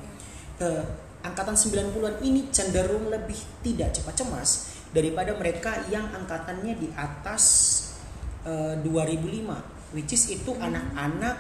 Eh, 0.59 0.85
angkatan 1.23 1.55
90-an 1.55 2.23
ini 2.23 2.51
cenderung 2.51 3.11
lebih 3.11 3.39
tidak 3.63 3.95
cepat 3.95 4.23
cemas 4.23 4.51
daripada 4.95 5.35
mereka 5.35 5.83
yang 5.91 6.07
angkatannya 6.15 6.75
di 6.79 6.89
atas 6.95 7.45
eh, 8.47 8.75
2005 8.83 9.95
which 9.95 10.15
is 10.15 10.31
itu 10.31 10.51
anak-anak 10.59 11.37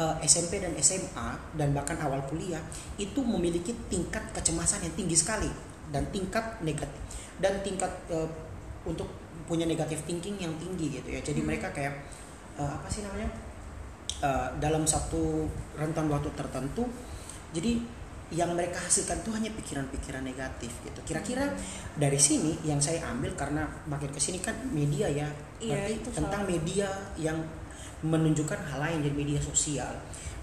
eh, 0.00 0.16
SMP 0.24 0.60
dan 0.60 0.72
SMA 0.80 1.56
dan 1.56 1.72
bahkan 1.76 1.96
awal 2.00 2.24
kuliah 2.28 2.60
itu 2.96 3.20
memiliki 3.24 3.72
tingkat 3.92 4.24
kecemasan 4.32 4.84
yang 4.84 4.94
tinggi 4.96 5.16
sekali 5.16 5.48
dan 5.92 6.08
tingkat 6.12 6.60
negatif 6.64 7.00
dan 7.40 7.60
tingkat 7.60 7.92
eh, 8.12 8.28
untuk 8.88 9.08
punya 9.44 9.68
negatif 9.68 10.02
thinking 10.08 10.40
yang 10.40 10.52
tinggi 10.56 11.00
gitu 11.00 11.08
ya 11.12 11.20
jadi 11.20 11.40
Hmm. 11.40 11.48
mereka 11.52 11.68
kayak 11.72 11.94
eh, 12.56 12.68
apa 12.68 12.88
sih 12.88 13.04
namanya 13.04 13.28
Eh, 14.16 14.48
dalam 14.64 14.88
satu 14.88 15.44
rentan 15.76 16.08
waktu 16.08 16.32
tertentu 16.32 16.88
jadi 17.52 17.84
yang 18.34 18.50
mereka 18.58 18.82
hasilkan 18.82 19.22
itu 19.22 19.30
hanya 19.30 19.50
pikiran-pikiran 19.54 20.26
negatif 20.26 20.74
gitu. 20.82 20.98
Kira-kira 21.06 21.46
dari 21.94 22.18
sini 22.18 22.58
yang 22.66 22.82
saya 22.82 23.06
ambil 23.14 23.38
karena 23.38 23.62
makin 23.86 24.10
ke 24.10 24.18
sini 24.18 24.42
kan 24.42 24.58
media 24.74 25.06
ya. 25.06 25.30
Iya, 25.62 25.70
berarti 25.78 25.92
itu 25.94 26.08
tentang 26.10 26.42
media 26.42 26.90
yang 27.14 27.38
menunjukkan 28.02 28.58
hal 28.66 28.82
lain 28.82 28.98
dari 29.06 29.14
media 29.14 29.38
sosial. 29.38 29.94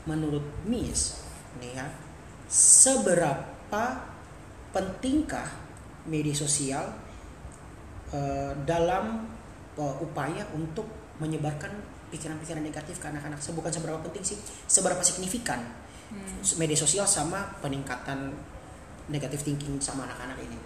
Menurut 0.08 0.44
Miss 0.64 1.20
nih 1.60 1.76
ya 1.76 1.86
seberapa 2.48 3.84
pentingkah 4.72 5.48
media 6.08 6.36
sosial 6.36 6.88
eh, 8.16 8.52
dalam 8.64 9.28
eh, 9.76 9.96
upaya 10.00 10.48
untuk 10.56 10.88
menyebarkan 11.20 11.72
pikiran-pikiran 12.16 12.64
negatif 12.64 13.04
ke 13.04 13.12
anak-anak? 13.12 13.44
Bukan 13.44 13.72
seberapa 13.76 14.00
penting 14.08 14.24
sih 14.24 14.40
seberapa 14.72 15.04
signifikan 15.04 15.83
Hmm. 16.14 16.62
media 16.62 16.78
sosial 16.78 17.10
sama 17.10 17.58
peningkatan 17.60 18.30
negatif 19.10 19.42
thinking 19.42 19.82
sama 19.82 20.06
anak-anak 20.06 20.38
ini 20.46 20.58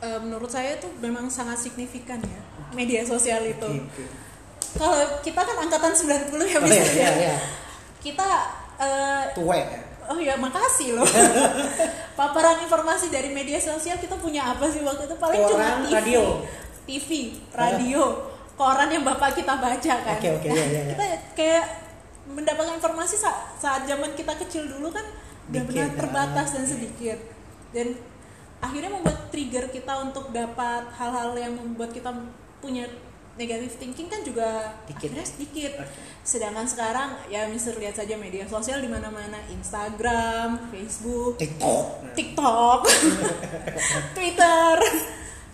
Eh, 0.00 0.16
menurut 0.24 0.48
saya 0.48 0.80
itu 0.80 0.88
memang 0.96 1.28
sangat 1.28 1.60
signifikan 1.60 2.16
ya 2.24 2.40
media 2.72 3.04
sosial 3.04 3.44
itu. 3.44 3.68
Oke, 3.68 3.84
oke. 4.00 4.04
Kalau 4.80 4.96
kita 5.20 5.40
kan 5.44 5.56
angkatan 5.60 5.92
90 5.92 6.40
ya 6.40 6.56
oh 6.56 6.62
bisa 6.64 6.72
iya 6.72 6.88
iya 6.88 7.04
ya. 7.04 7.10
iya 7.20 7.36
Kita 8.00 8.28
eh, 8.80 9.24
tua 9.36 9.60
ya 9.60 9.68
oh 10.08 10.16
ya 10.16 10.40
makasih 10.40 10.96
loh. 10.96 11.04
Paparan 12.18 12.64
informasi 12.64 13.12
dari 13.12 13.28
media 13.28 13.60
sosial 13.60 14.00
kita 14.00 14.16
punya 14.16 14.48
apa 14.56 14.72
sih 14.72 14.80
waktu 14.80 15.04
itu 15.04 15.16
paling 15.20 15.44
cuma 15.44 15.68
Koran, 15.68 15.76
TV. 15.84 15.92
radio. 15.92 16.22
TV, 16.88 17.10
radio, 17.52 18.02
koran 18.56 18.88
yang 18.88 19.04
Bapak 19.04 19.36
kita 19.36 19.52
baca 19.60 19.94
kan. 20.00 20.16
Oke, 20.16 20.28
oke, 20.32 20.48
iya, 20.48 20.64
iya, 20.64 20.80
iya. 20.80 20.92
Kita 20.96 21.04
kayak 21.36 21.64
mendapatkan 22.30 22.78
informasi 22.78 23.18
saat, 23.18 23.58
saat 23.58 23.82
zaman 23.86 24.14
kita 24.14 24.34
kecil 24.46 24.66
dulu 24.66 24.94
kan 24.94 25.04
benar-benar 25.50 25.94
terbatas 25.98 26.48
ah. 26.50 26.54
dan 26.58 26.64
sedikit. 26.66 27.18
Dan 27.70 27.98
akhirnya 28.62 28.90
membuat 28.92 29.30
trigger 29.34 29.70
kita 29.70 29.92
untuk 30.04 30.30
dapat 30.30 30.90
hal-hal 30.94 31.34
yang 31.34 31.54
membuat 31.58 31.90
kita 31.90 32.10
punya 32.60 32.86
negative 33.40 33.72
thinking 33.80 34.08
kan 34.10 34.20
juga 34.20 34.76
Dikit. 34.84 35.08
akhirnya 35.08 35.24
sedikit. 35.24 35.72
Oke. 35.80 35.88
Sedangkan 36.20 36.66
sekarang 36.68 37.16
ya 37.32 37.48
Mister 37.48 37.72
lihat 37.80 37.96
saja 37.96 38.20
media 38.20 38.44
sosial 38.44 38.84
di 38.84 38.90
mana-mana 38.92 39.40
Instagram, 39.48 40.68
Facebook, 40.68 41.40
TikTok 41.40 42.12
TikTok, 42.12 42.80
Twitter, 44.16 44.74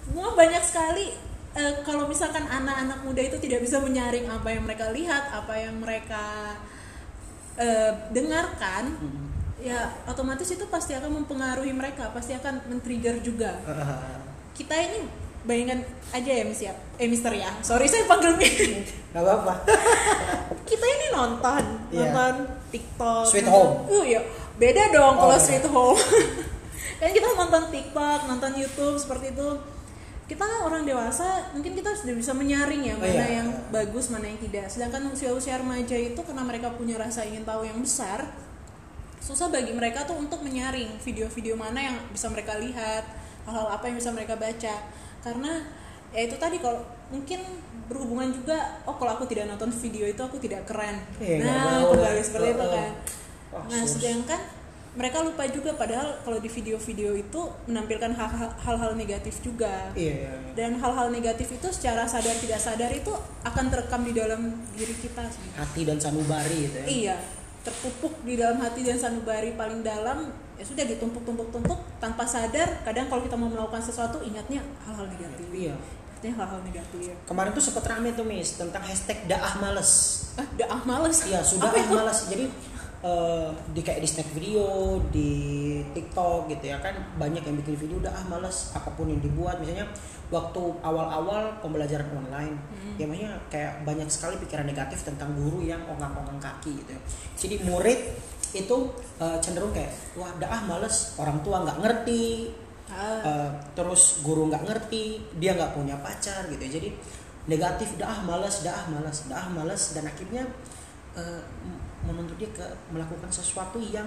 semua 0.02 0.34
banyak 0.34 0.64
sekali. 0.66 1.25
Eh, 1.56 1.74
kalau 1.82 2.04
misalkan 2.04 2.44
anak-anak 2.44 3.00
muda 3.00 3.20
itu 3.20 3.36
tidak 3.38 3.60
bisa 3.60 3.80
menyaring 3.80 4.28
apa 4.28 4.48
yang 4.48 4.62
mereka 4.62 4.92
lihat, 4.92 5.32
apa 5.32 5.54
yang 5.56 5.74
mereka 5.76 6.54
eh, 7.56 7.92
dengarkan, 8.10 8.84
Hmm. 8.94 9.32
ya 9.58 9.80
otomatis 10.04 10.46
itu 10.46 10.64
pasti 10.66 10.92
akan 10.92 11.24
mempengaruhi 11.24 11.72
mereka, 11.72 12.12
pasti 12.12 12.32
akan 12.32 12.60
men-trigger 12.68 13.16
juga. 13.18 13.56
Kita 14.52 14.72
ini 14.74 15.08
bayangkan 15.42 15.80
aja 16.10 16.32
ya 16.32 16.42
Miss 16.42 16.58
ya, 16.58 16.74
eh 16.96 17.06
Mister 17.06 17.30
ya, 17.30 17.46
sorry 17.62 17.86
saya 17.86 18.02
panggil 18.04 18.34
nggak 18.34 19.22
apa-apa 19.22 19.54
kita 20.68 20.82
ini 20.82 21.06
nonton 21.08 21.62
Iya. 21.88 22.02
nonton 22.02 22.34
TikTok 22.68 23.24
Sweet 23.24 23.46
Home. 23.46 23.86
uh 23.86 24.02
iya 24.02 24.26
beda 24.58 24.90
dong 24.90 25.14
Oh, 25.14 25.20
kalau 25.22 25.38
iya. 25.38 25.44
Sweet 25.46 25.66
Home 25.70 25.94
kan 27.00 27.10
kita 27.14 27.28
nonton 27.30 27.62
TikTok 27.70 28.20
nonton 28.26 28.52
YouTube 28.58 28.98
seperti 28.98 29.32
itu 29.32 29.48
kita 30.26 30.42
kan 30.42 30.58
orang 30.66 30.82
dewasa 30.82 31.54
mungkin 31.54 31.78
kita 31.78 31.94
sudah 31.94 32.14
bisa 32.18 32.34
menyaring 32.34 32.82
ya 32.82 32.94
Oh, 32.94 33.02
mana 33.02 33.14
iya. 33.26 33.38
yang 33.42 33.48
bagus 33.70 34.10
mana 34.10 34.26
yang 34.26 34.42
tidak. 34.42 34.66
Sedangkan 34.66 35.06
usia-usia 35.06 35.54
remaja 35.62 35.94
itu 35.94 36.18
karena 36.18 36.42
mereka 36.42 36.74
punya 36.74 36.98
rasa 36.98 37.22
ingin 37.22 37.46
tahu 37.46 37.62
yang 37.62 37.78
besar 37.78 38.26
susah 39.22 39.50
bagi 39.50 39.74
mereka 39.74 40.06
tuh 40.06 40.18
untuk 40.18 40.38
menyaring 40.42 40.98
video-video 41.02 41.58
mana 41.58 41.82
yang 41.82 41.96
bisa 42.14 42.30
mereka 42.30 42.54
lihat 42.58 43.02
hal-hal 43.42 43.66
apa 43.70 43.86
yang 43.86 43.96
bisa 43.98 44.10
mereka 44.10 44.34
baca. 44.34 44.74
Karena 45.22 45.62
ya 46.10 46.26
itu 46.26 46.34
tadi 46.38 46.58
kalau 46.58 46.82
mungkin 47.06 47.38
berhubungan 47.86 48.34
juga 48.34 48.82
oh 48.82 48.98
kalau 48.98 49.14
aku 49.14 49.30
tidak 49.30 49.46
nonton 49.46 49.70
video 49.70 50.10
itu 50.10 50.18
aku 50.18 50.42
tidak 50.42 50.66
keren. 50.66 50.98
Nggak 51.22 51.42
nah 51.46 51.86
kembali 51.86 52.22
seperti 52.22 52.48
itu 52.50 52.62
Oh, 52.62 52.66
oh. 52.66 52.74
kan 52.74 52.92
Oh, 53.54 53.62
nah 53.70 53.82
sedangkan 53.86 54.40
mereka 54.96 55.20
lupa 55.20 55.44
juga 55.46 55.70
padahal 55.72 56.18
kalau 56.20 56.36
di 56.36 56.48
video-video 56.48 57.12
itu 57.14 57.40
menampilkan 57.64 58.16
hal-hal 58.58 58.92
negatif 58.92 59.38
juga 59.40 59.92
iya 59.92 60.12
iya 60.16 60.32
iya. 60.32 60.52
dan 60.52 60.76
hal-hal 60.76 61.08
negatif 61.08 61.52
itu 61.52 61.68
secara 61.68 62.04
sadar 62.04 62.32
tidak 62.34 62.56
sadar 62.56 62.88
itu 62.88 63.12
akan 63.42 63.64
terekam 63.68 64.02
di 64.02 64.12
dalam 64.12 64.40
diri 64.72 64.96
kita 64.96 65.28
sih 65.28 65.52
hati 65.54 65.84
dan 65.84 65.96
sanubari 65.96 66.64
gitu 66.64 66.76
ya 66.76 66.86
Iya, 66.88 67.16
terpupuk 67.62 68.14
di 68.22 68.34
dalam 68.34 68.56
hati 68.58 68.80
dan 68.80 68.96
sanubari 68.96 69.52
paling 69.52 69.80
dalam 69.80 70.30
ya 70.54 70.64
sudah 70.64 70.86
ditumpuk-tumpuk-tumpuk 70.86 71.76
tanpa 71.98 72.24
sadar. 72.24 72.80
Kadang 72.80 73.06
kalau 73.06 73.20
kita 73.20 73.34
mau 73.34 73.46
melakukan 73.46 73.82
sesuatu 73.82 74.22
ingatnya 74.22 74.64
hal-hal 74.82 75.04
negatif. 75.06 75.44
iya 75.52 75.74
Ingatnya 76.16 76.32
hal-hal 76.38 76.60
negatif. 76.62 77.12
kemarin 77.26 77.50
tuh 77.52 77.60
sempat 77.60 77.84
rame 77.84 78.08
tuh 78.10 78.24
Miss 78.24 78.56
tentang 78.56 78.80
hashtag 78.80 79.20
daah 79.26 79.52
males 79.58 79.90
Ah, 80.34 80.46
udah 80.46 80.68
ah 80.70 80.82
males. 80.82 81.16
Iya 81.22 81.40
sudah 81.42 81.68
ah 81.68 81.76
itu? 81.76 81.92
malas 81.92 82.18
jadi 82.26 82.44
eh, 83.00 83.48
di 83.70 83.80
kayak 83.80 84.00
di 84.00 84.08
snack 84.08 84.30
video 84.32 84.64
di 85.08 85.30
TikTok 85.90 86.48
gitu 86.48 86.64
ya 86.66 86.78
kan 86.78 86.96
banyak 87.16 87.40
yang 87.40 87.56
bikin 87.58 87.76
video 87.76 87.96
udah 87.98 88.10
ah 88.10 88.24
malas 88.26 88.72
apa 88.72 88.88
pun 88.92 89.06
yang 89.06 89.20
dibuat 89.20 89.58
misalnya 89.58 89.84
waktu 90.26 90.58
awal-awal 90.80 91.60
pembelajaran 91.60 92.08
online 92.12 92.56
Hmm. 92.76 92.96
ya 92.96 93.04
maksudnya 93.06 93.34
kayak 93.46 93.72
banyak 93.82 94.08
sekali 94.08 94.34
pikiran 94.38 94.64
negatif 94.64 95.02
tentang 95.02 95.34
guru 95.34 95.60
yang 95.60 95.78
ongkang-ongkang 95.84 96.40
kaki 96.40 96.72
gitu 96.78 96.90
ya. 96.92 97.00
jadi 97.36 97.54
murid 97.62 98.00
itu 98.52 98.76
eh, 99.18 99.38
cenderung 99.38 99.70
kayak 99.70 99.90
wah 100.14 100.30
dah 100.36 100.48
ah 100.48 100.62
males 100.64 101.14
orang 101.16 101.38
tua 101.42 101.62
nggak 101.62 101.78
ngerti 101.82 102.24
Ah, 102.86 103.18
Eh, 103.18 103.50
terus 103.74 104.22
guru 104.22 104.46
nggak 104.46 104.62
ngerti 104.62 105.18
dia 105.42 105.58
nggak 105.58 105.74
punya 105.74 105.98
pacar 105.98 106.46
gitu 106.46 106.62
ya. 106.62 106.78
jadi 106.78 106.88
negatif 107.46 107.98
dah 107.98 108.06
ah 108.08 108.20
malas 108.22 108.62
dah 108.62 108.70
ah 108.72 108.86
malas 108.86 109.26
dah 109.26 109.34
ah 109.36 109.48
malas 109.50 109.90
dan 109.90 110.06
akhirnya 110.06 110.46
menuntut 112.06 112.38
dia 112.38 112.48
ke 112.48 112.62
melakukan 112.88 113.28
sesuatu 113.28 113.76
yang 113.78 114.06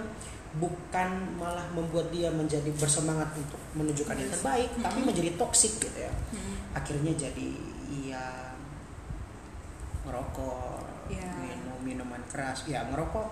bukan 0.55 1.09
malah 1.37 1.67
membuat 1.71 2.09
dia 2.09 2.31
menjadi 2.31 2.71
bersemangat 2.73 3.29
untuk 3.35 3.59
menunjukkan 3.75 4.15
yang 4.15 4.31
terbaik 4.31 4.69
tapi 4.79 4.99
menjadi 5.03 5.37
toksik 5.37 5.77
gitu 5.77 5.99
ya. 5.99 6.09
Mm, 6.33 6.55
akhirnya 6.73 7.13
jadi 7.19 7.49
iya 7.87 8.25
ngerokok 10.05 10.79
Iya. 11.09 11.25
minum 11.41 11.77
minuman 11.81 12.21
keras. 12.29 12.65
Ya 12.65 12.85
ngerokok. 12.85 13.27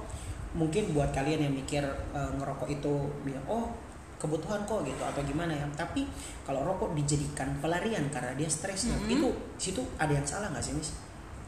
Mungkin 0.57 0.93
buat 0.93 1.13
kalian 1.13 1.45
yang 1.45 1.53
mikir 1.53 1.85
eh, 2.11 2.31
ngerokok 2.33 2.65
itu 2.67 2.93
bilang 3.21 3.45
oh 3.45 3.69
kebutuhan 4.17 4.65
kok 4.65 4.81
gitu 4.81 5.01
atau 5.01 5.21
gimana 5.21 5.53
ya. 5.53 5.65
Tapi 5.73 6.09
kalau 6.41 6.65
rokok 6.65 6.97
dijadikan 6.97 7.53
pelarian 7.61 8.09
karena 8.09 8.33
dia 8.33 8.49
stres 8.49 8.89
nah, 8.89 8.97
Mhm. 8.97 9.13
itu 9.13 9.29
situ 9.57 9.81
ada 9.97 10.09
yang 10.09 10.25
salah 10.25 10.49
nggak 10.49 10.63
sih 10.63 10.73
mis? 10.73 10.89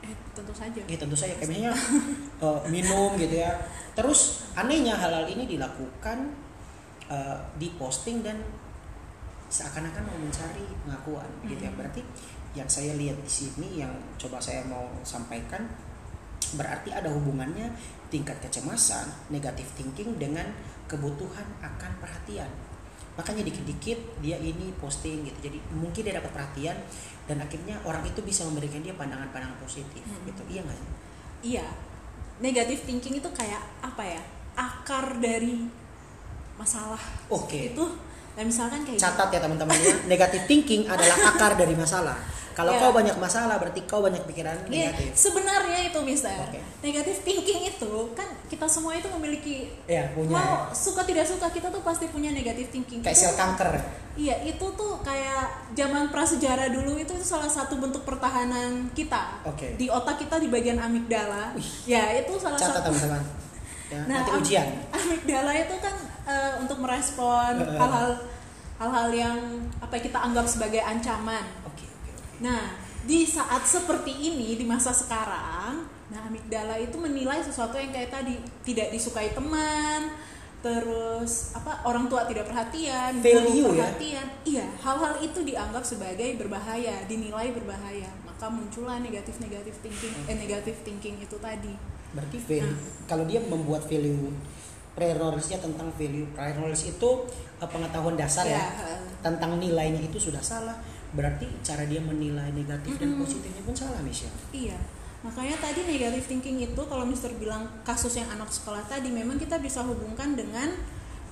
Eh, 0.04 0.16
tentu 0.36 0.54
saja. 0.54 0.82
Ya 0.86 0.98
tentu 0.98 1.18
saja. 1.18 1.34
Kayak 1.38 1.50
misalnya 1.50 1.74
eh, 2.46 2.60
minum 2.72 3.16
gitu 3.20 3.36
ya. 3.40 3.52
Terus 3.94 4.50
anehnya 4.56 4.96
hal-hal 4.96 5.26
ini 5.28 5.46
dilakukan 5.46 6.34
eh, 7.10 7.38
di 7.58 7.74
posting 7.76 8.24
dan 8.24 8.40
seakan-akan 9.50 10.06
mau 10.06 10.18
mencari 10.22 10.66
pengakuan 10.86 11.30
gitu 11.50 11.66
ya. 11.66 11.74
Mhm. 11.74 11.78
berarti 11.82 12.02
yang 12.54 12.70
saya 12.70 12.94
lihat 12.94 13.18
di 13.22 13.30
sini 13.30 13.82
yang 13.82 13.94
coba 14.18 14.38
saya 14.38 14.62
mau 14.66 14.86
sampaikan 15.02 15.66
berarti 16.54 16.94
ada 16.94 17.10
hubungannya 17.14 17.74
tingkat 18.10 18.38
kecemasan 18.42 19.10
negatif 19.30 19.70
thinking 19.78 20.18
dengan 20.18 20.50
kebutuhan 20.90 21.46
akan 21.62 21.92
perhatian 22.02 22.50
makanya 23.20 23.44
dikit-dikit 23.44 24.00
dia 24.24 24.40
ini 24.40 24.72
posting 24.80 25.28
gitu 25.28 25.52
jadi 25.52 25.60
mungkin 25.76 26.08
dia 26.08 26.16
dapat 26.16 26.32
perhatian 26.32 26.80
dan 27.28 27.44
akhirnya 27.44 27.76
orang 27.84 28.08
itu 28.08 28.24
bisa 28.24 28.48
memberikan 28.48 28.80
dia 28.80 28.96
pandangan-pandangan 28.96 29.60
positif 29.60 30.00
Mhm. 30.02 30.24
gitu 30.32 30.42
iya 30.48 30.62
nggak 30.64 30.78
sih? 30.80 30.90
Iya, 31.40 31.66
negatif 32.40 32.84
thinking 32.84 33.20
itu 33.20 33.30
kayak 33.32 33.60
apa 33.80 34.04
ya? 34.04 34.22
Akar 34.56 35.20
dari 35.20 35.68
masalah 36.56 37.00
Oke. 37.32 37.72
itu 37.72 37.84
Nah, 38.40 38.48
misalkan 38.48 38.88
kayak 38.88 38.96
catat 38.98 39.28
ya 39.30 39.40
teman-teman 39.44 39.76
ya 39.76 39.92
negative 40.12 40.48
thinking 40.48 40.88
adalah 40.88 41.28
akar 41.28 41.60
dari 41.60 41.76
masalah 41.76 42.16
kalau 42.56 42.72
Iya. 42.72 42.80
kau 42.82 42.92
banyak 42.92 43.16
masalah 43.16 43.56
berarti 43.56 43.84
kau 43.84 44.00
banyak 44.00 44.20
pikiran 44.26 44.56
Iya, 44.68 44.92
negatif 44.92 45.12
sebenarnya 45.14 45.80
itu 45.86 46.00
Mister. 46.00 46.36
Oke. 46.40 46.60
Negative 46.80 47.20
thinking 47.20 47.60
itu 47.68 47.92
kan 48.12 48.28
kita 48.48 48.68
semua 48.68 48.96
itu 48.96 49.08
memiliki 49.10 49.72
ya 49.84 50.12
punya 50.12 50.36
mau 50.36 50.68
suka 50.72 51.04
tidak 51.04 51.24
suka 51.24 51.52
kita 51.52 51.68
tuh 51.68 51.80
pasti 51.80 52.08
punya 52.08 52.32
negative 52.32 52.68
thinking. 52.68 53.00
kayak 53.00 53.12
Itu- 53.12 53.28
sel 53.28 53.36
kanker 53.36 53.70
Iya, 54.16 54.36
itu 54.46 54.66
tuh 54.76 55.00
kayak 55.00 55.72
zaman 55.72 56.08
prasejarah 56.08 56.68
dulu 56.70 56.96
itu, 56.96 57.12
itu 57.12 57.24
salah 57.24 57.48
satu 57.48 57.76
bentuk 57.76 58.04
pertahanan 58.04 58.92
kita. 58.92 59.40
Oke. 59.44 59.76
Di 59.76 59.88
otak 59.88 60.20
kita 60.20 60.36
di 60.36 60.48
bagian 60.48 60.76
amigdala. 60.76 61.56
Ya, 61.84 62.12
itu 62.14 62.36
salah 62.36 62.60
catat 62.60 62.84
satu 62.84 62.92
teman-teman 62.92 63.24
ya, 63.92 64.04
Nah, 64.04 64.20
nanti 64.20 64.30
ujian 64.34 64.68
amigdala 64.92 65.56
itu 65.56 65.76
kan 65.80 65.96
eh, 66.30 66.52
untuk 66.62 66.78
merespon 66.78 67.58
hal-hal 67.58 68.22
hal-hal 68.78 69.08
yang 69.12 69.38
apa 69.82 69.98
yang 69.98 70.06
kita 70.06 70.20
anggap 70.22 70.46
sebagai 70.46 70.80
ancaman. 70.80 71.44
oke 71.66 71.84
oke 71.84 72.10
oke 72.14 72.38
Nah, 72.40 72.78
di 73.04 73.26
saat 73.26 73.66
seperti 73.66 74.14
ini 74.14 74.56
di 74.56 74.64
masa 74.64 74.94
sekarang, 74.94 75.84
nah 76.08 76.22
amigdala 76.24 76.78
itu 76.78 76.96
menilai 76.96 77.42
sesuatu 77.42 77.76
yang 77.76 77.92
kayak 77.92 78.08
tadi 78.10 78.40
tidak 78.64 78.88
disukai 78.90 79.34
teman, 79.34 80.16
terus 80.60 81.52
apa 81.52 81.84
orang 81.84 82.08
tua 82.08 82.28
tidak 82.28 82.48
perhatian, 82.48 83.20
Value 83.20 83.72
ya? 83.72 83.88
perhatian, 83.88 84.28
iya 84.44 84.66
hal-hal 84.80 85.20
itu 85.20 85.40
dianggap 85.42 85.84
sebagai 85.84 86.36
berbahaya, 86.36 87.04
dinilai 87.08 87.52
berbahaya, 87.52 88.08
maka 88.24 88.48
muncullah 88.48 89.00
negatif 89.00 89.40
negatif 89.40 89.76
thinking, 89.80 90.12
eh 90.28 90.36
negatif 90.36 90.76
thinking 90.84 91.16
itu 91.20 91.36
tadi. 91.40 91.76
berarti 92.10 92.38
value 92.42 92.74
Nah. 92.74 93.06
kalau 93.06 93.24
dia 93.24 93.38
membuat 93.38 93.86
value 93.86 94.32
prior 95.00 95.16
knowledge-nya 95.16 95.64
tentang 95.64 95.88
value. 95.96 96.28
Prior 96.36 96.56
knowledge 96.60 96.92
itu 96.92 97.10
eh, 97.64 97.70
pengetahuan 97.72 98.20
dasar 98.20 98.44
ya, 98.44 98.60
Ya, 98.60 98.68
eh. 98.84 99.00
tentang 99.24 99.56
nilainya 99.56 100.04
itu 100.04 100.20
sudah 100.20 100.44
salah. 100.44 100.76
Berarti 101.16 101.48
cara 101.64 101.88
dia 101.88 102.04
menilai 102.04 102.52
negatif 102.52 103.00
dan 103.00 103.16
Mm-mm. 103.16 103.24
positifnya 103.24 103.64
pun 103.64 103.74
salah 103.74 104.04
Michelle. 104.04 104.36
Iya, 104.52 104.76
makanya 105.24 105.58
tadi 105.64 105.88
negative 105.88 106.28
thinking 106.28 106.60
itu 106.60 106.82
kalau 106.86 107.08
Mister 107.08 107.32
bilang 107.40 107.66
kasus 107.88 108.20
yang 108.20 108.28
anak 108.30 108.52
sekolah 108.52 108.84
tadi 108.86 109.08
memang 109.10 109.40
kita 109.40 109.58
bisa 109.64 109.82
hubungkan 109.88 110.36
dengan 110.36 110.70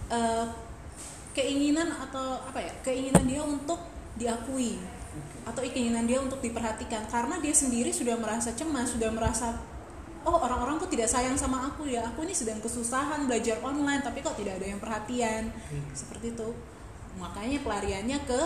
eh, 0.08 0.48
keinginan 1.36 1.92
atau 1.92 2.42
apa 2.42 2.58
ya 2.64 2.74
keinginan 2.82 3.28
dia 3.28 3.44
untuk 3.44 3.78
diakui 4.18 4.82
atau 5.46 5.62
keinginan 5.62 6.10
dia 6.10 6.18
untuk 6.24 6.42
diperhatikan. 6.42 7.06
Karena 7.06 7.38
dia 7.38 7.54
sendiri 7.54 7.94
sudah 7.94 8.18
merasa 8.18 8.56
cemas 8.58 8.98
sudah 8.98 9.14
merasa 9.14 9.54
oh 10.28 10.36
orang-orang 10.44 10.76
kok 10.76 10.92
tidak 10.92 11.08
sayang 11.08 11.40
sama 11.40 11.72
aku 11.72 11.88
ya. 11.88 12.04
Aku 12.12 12.28
ini 12.28 12.36
sedang 12.36 12.60
kesusahan 12.60 13.24
belajar 13.32 13.64
online 13.64 14.04
tapi 14.04 14.20
kok 14.20 14.36
tidak 14.36 14.60
ada 14.60 14.68
yang 14.68 14.80
perhatian. 14.84 15.48
Hmm. 15.72 15.88
seperti 15.96 16.36
itu. 16.36 16.50
Makanya 17.16 17.64
pelariannya 17.64 18.20
ke 18.28 18.42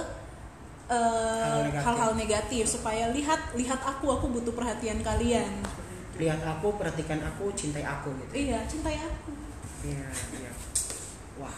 eh, 0.87 1.41
Hal 1.49 1.59
negatif. 1.65 1.81
hal-hal 1.89 2.11
negatif. 2.13 2.63
Supaya 2.69 3.09
lihat 3.09 3.57
lihat 3.57 3.81
aku 3.81 4.13
aku 4.13 4.29
butuh 4.29 4.53
perhatian 4.53 5.01
kalian. 5.01 5.49
Lihat 6.21 6.45
aku 6.45 6.77
perhatikan 6.77 7.17
aku 7.25 7.49
cintai 7.57 7.81
aku 7.81 8.13
gitu. 8.13 8.31
Iya 8.47 8.61
cintai 8.69 9.01
aku. 9.01 9.33
Iya, 9.81 10.05
iya. 10.37 10.51
Wah, 11.41 11.55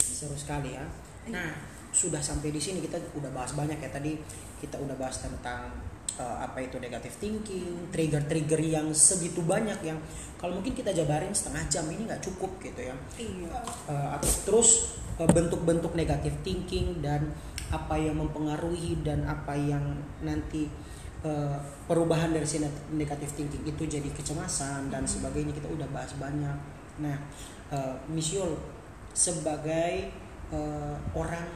seru 0.00 0.32
sekali 0.32 0.72
ya. 0.72 0.88
Nah, 1.28 1.52
sudah 1.92 2.24
sampai 2.24 2.48
di 2.48 2.56
sini 2.56 2.80
kita 2.80 2.96
udah 3.12 3.28
bahas 3.28 3.52
banyak 3.52 3.76
ya. 3.76 3.92
Tadi 3.92 4.16
kita 4.64 4.80
udah 4.80 4.96
bahas 4.96 5.20
tentang 5.20 5.68
eh, 6.18 6.36
apa 6.42 6.58
itu 6.60 6.76
negative 6.82 7.16
thinking, 7.16 7.88
trigger-trigger 7.94 8.60
yang 8.60 8.86
segitu 8.92 9.40
banyak 9.44 9.78
yang 9.84 9.98
kalau 10.36 10.58
mungkin 10.58 10.74
kita 10.74 10.90
jabarin 10.90 11.30
setengah 11.30 11.62
jam 11.70 11.86
ini 11.86 12.04
nggak 12.10 12.22
cukup 12.24 12.50
gitu 12.58 12.90
ya. 12.90 12.94
iya 13.16 13.60
Eh, 13.86 14.30
terus 14.42 14.98
bentuk-bentuk 15.18 15.92
negative 15.94 16.34
thinking 16.42 16.98
dan 17.04 17.30
apa 17.72 17.96
yang 17.96 18.18
mempengaruhi 18.18 19.00
dan 19.00 19.24
apa 19.24 19.56
yang 19.56 19.96
nanti 20.20 20.68
eh, 21.22 21.58
perubahan 21.86 22.34
dari 22.34 22.44
si 22.44 22.60
negative 22.92 23.32
thinking 23.32 23.64
itu 23.64 23.82
jadi 23.86 24.08
kecemasan 24.12 24.90
dan 24.90 25.06
sebagainya 25.06 25.54
kita 25.56 25.70
udah 25.70 25.88
bahas 25.94 26.12
banyak. 26.18 26.56
Nah, 27.00 27.16
eh, 27.72 27.94
Miss 28.12 28.34
Yul 28.34 28.58
sebagai 29.12 30.12
eh, 30.52 30.96
orang 31.16 31.46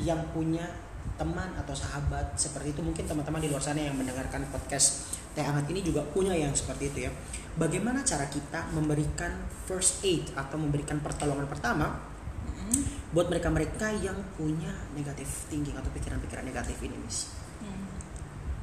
yang 0.00 0.20
punya 0.32 0.64
teman 1.12 1.52
atau 1.54 1.70
sahabat 1.72 2.34
seperti 2.34 2.72
itu 2.72 2.80
mungkin 2.80 3.04
teman-teman 3.04 3.38
di 3.38 3.48
luar 3.48 3.60
sana 3.60 3.78
yang 3.78 3.94
mendengarkan 3.94 4.42
podcast 4.48 5.12
Teh 5.32 5.44
Hangat 5.44 5.68
ini 5.68 5.80
juga 5.80 6.02
punya 6.04 6.32
yang 6.32 6.52
seperti 6.52 6.90
itu 6.90 6.98
ya. 7.06 7.12
Bagaimana 7.52 8.00
cara 8.00 8.26
kita 8.26 8.72
memberikan 8.72 9.32
first 9.64 10.00
aid 10.02 10.28
atau 10.32 10.56
memberikan 10.56 10.98
pertolongan 10.98 11.44
pertama 11.46 12.00
Mm-mm. 12.42 12.80
buat 13.12 13.28
mereka-mereka 13.28 13.92
yang 14.00 14.16
punya 14.34 14.72
negatif 14.92 15.46
thinking 15.46 15.76
atau 15.76 15.88
pikiran-pikiran 15.92 16.42
negatif 16.42 16.76
ini, 16.80 16.96
Miss. 16.98 17.28
Hmm. 17.60 17.86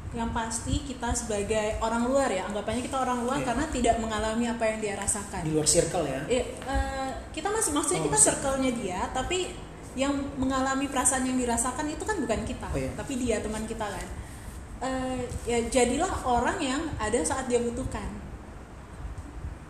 yang 0.10 0.34
pasti 0.34 0.82
kita 0.84 1.14
sebagai 1.14 1.78
orang 1.80 2.10
luar 2.10 2.28
ya 2.28 2.50
anggapannya 2.50 2.82
kita 2.82 2.98
orang 2.98 3.22
luar 3.22 3.40
Iya. 3.40 3.46
karena 3.54 3.66
tidak 3.70 3.96
mengalami 4.02 4.50
apa 4.50 4.64
yang 4.66 4.78
dia 4.82 4.94
rasakan 4.98 5.46
Di 5.46 5.54
luar 5.54 5.70
circle 5.70 6.02
ya. 6.04 6.20
Eh, 6.26 6.44
eh, 6.66 7.10
kita 7.30 7.46
masih 7.48 7.78
maksudnya 7.78 8.02
Oh, 8.02 8.06
kita 8.10 8.18
circle-nya 8.18 8.72
dia 8.74 9.00
tapi 9.14 9.54
yang 10.00 10.16
mengalami 10.40 10.88
perasaan 10.88 11.28
yang 11.28 11.36
dirasakan 11.36 11.92
itu 11.92 12.08
kan 12.08 12.16
bukan 12.24 12.48
kita 12.48 12.72
Oh, 12.72 12.80
iya. 12.80 12.88
tapi 12.96 13.20
dia 13.20 13.44
teman 13.44 13.68
kita 13.68 13.84
kan. 13.84 14.08
Eh, 14.80 15.28
ya 15.44 15.60
jadilah 15.68 16.24
orang 16.24 16.56
yang 16.64 16.80
ada 16.96 17.20
saat 17.28 17.52
dia 17.52 17.60
butuhkan. 17.60 18.08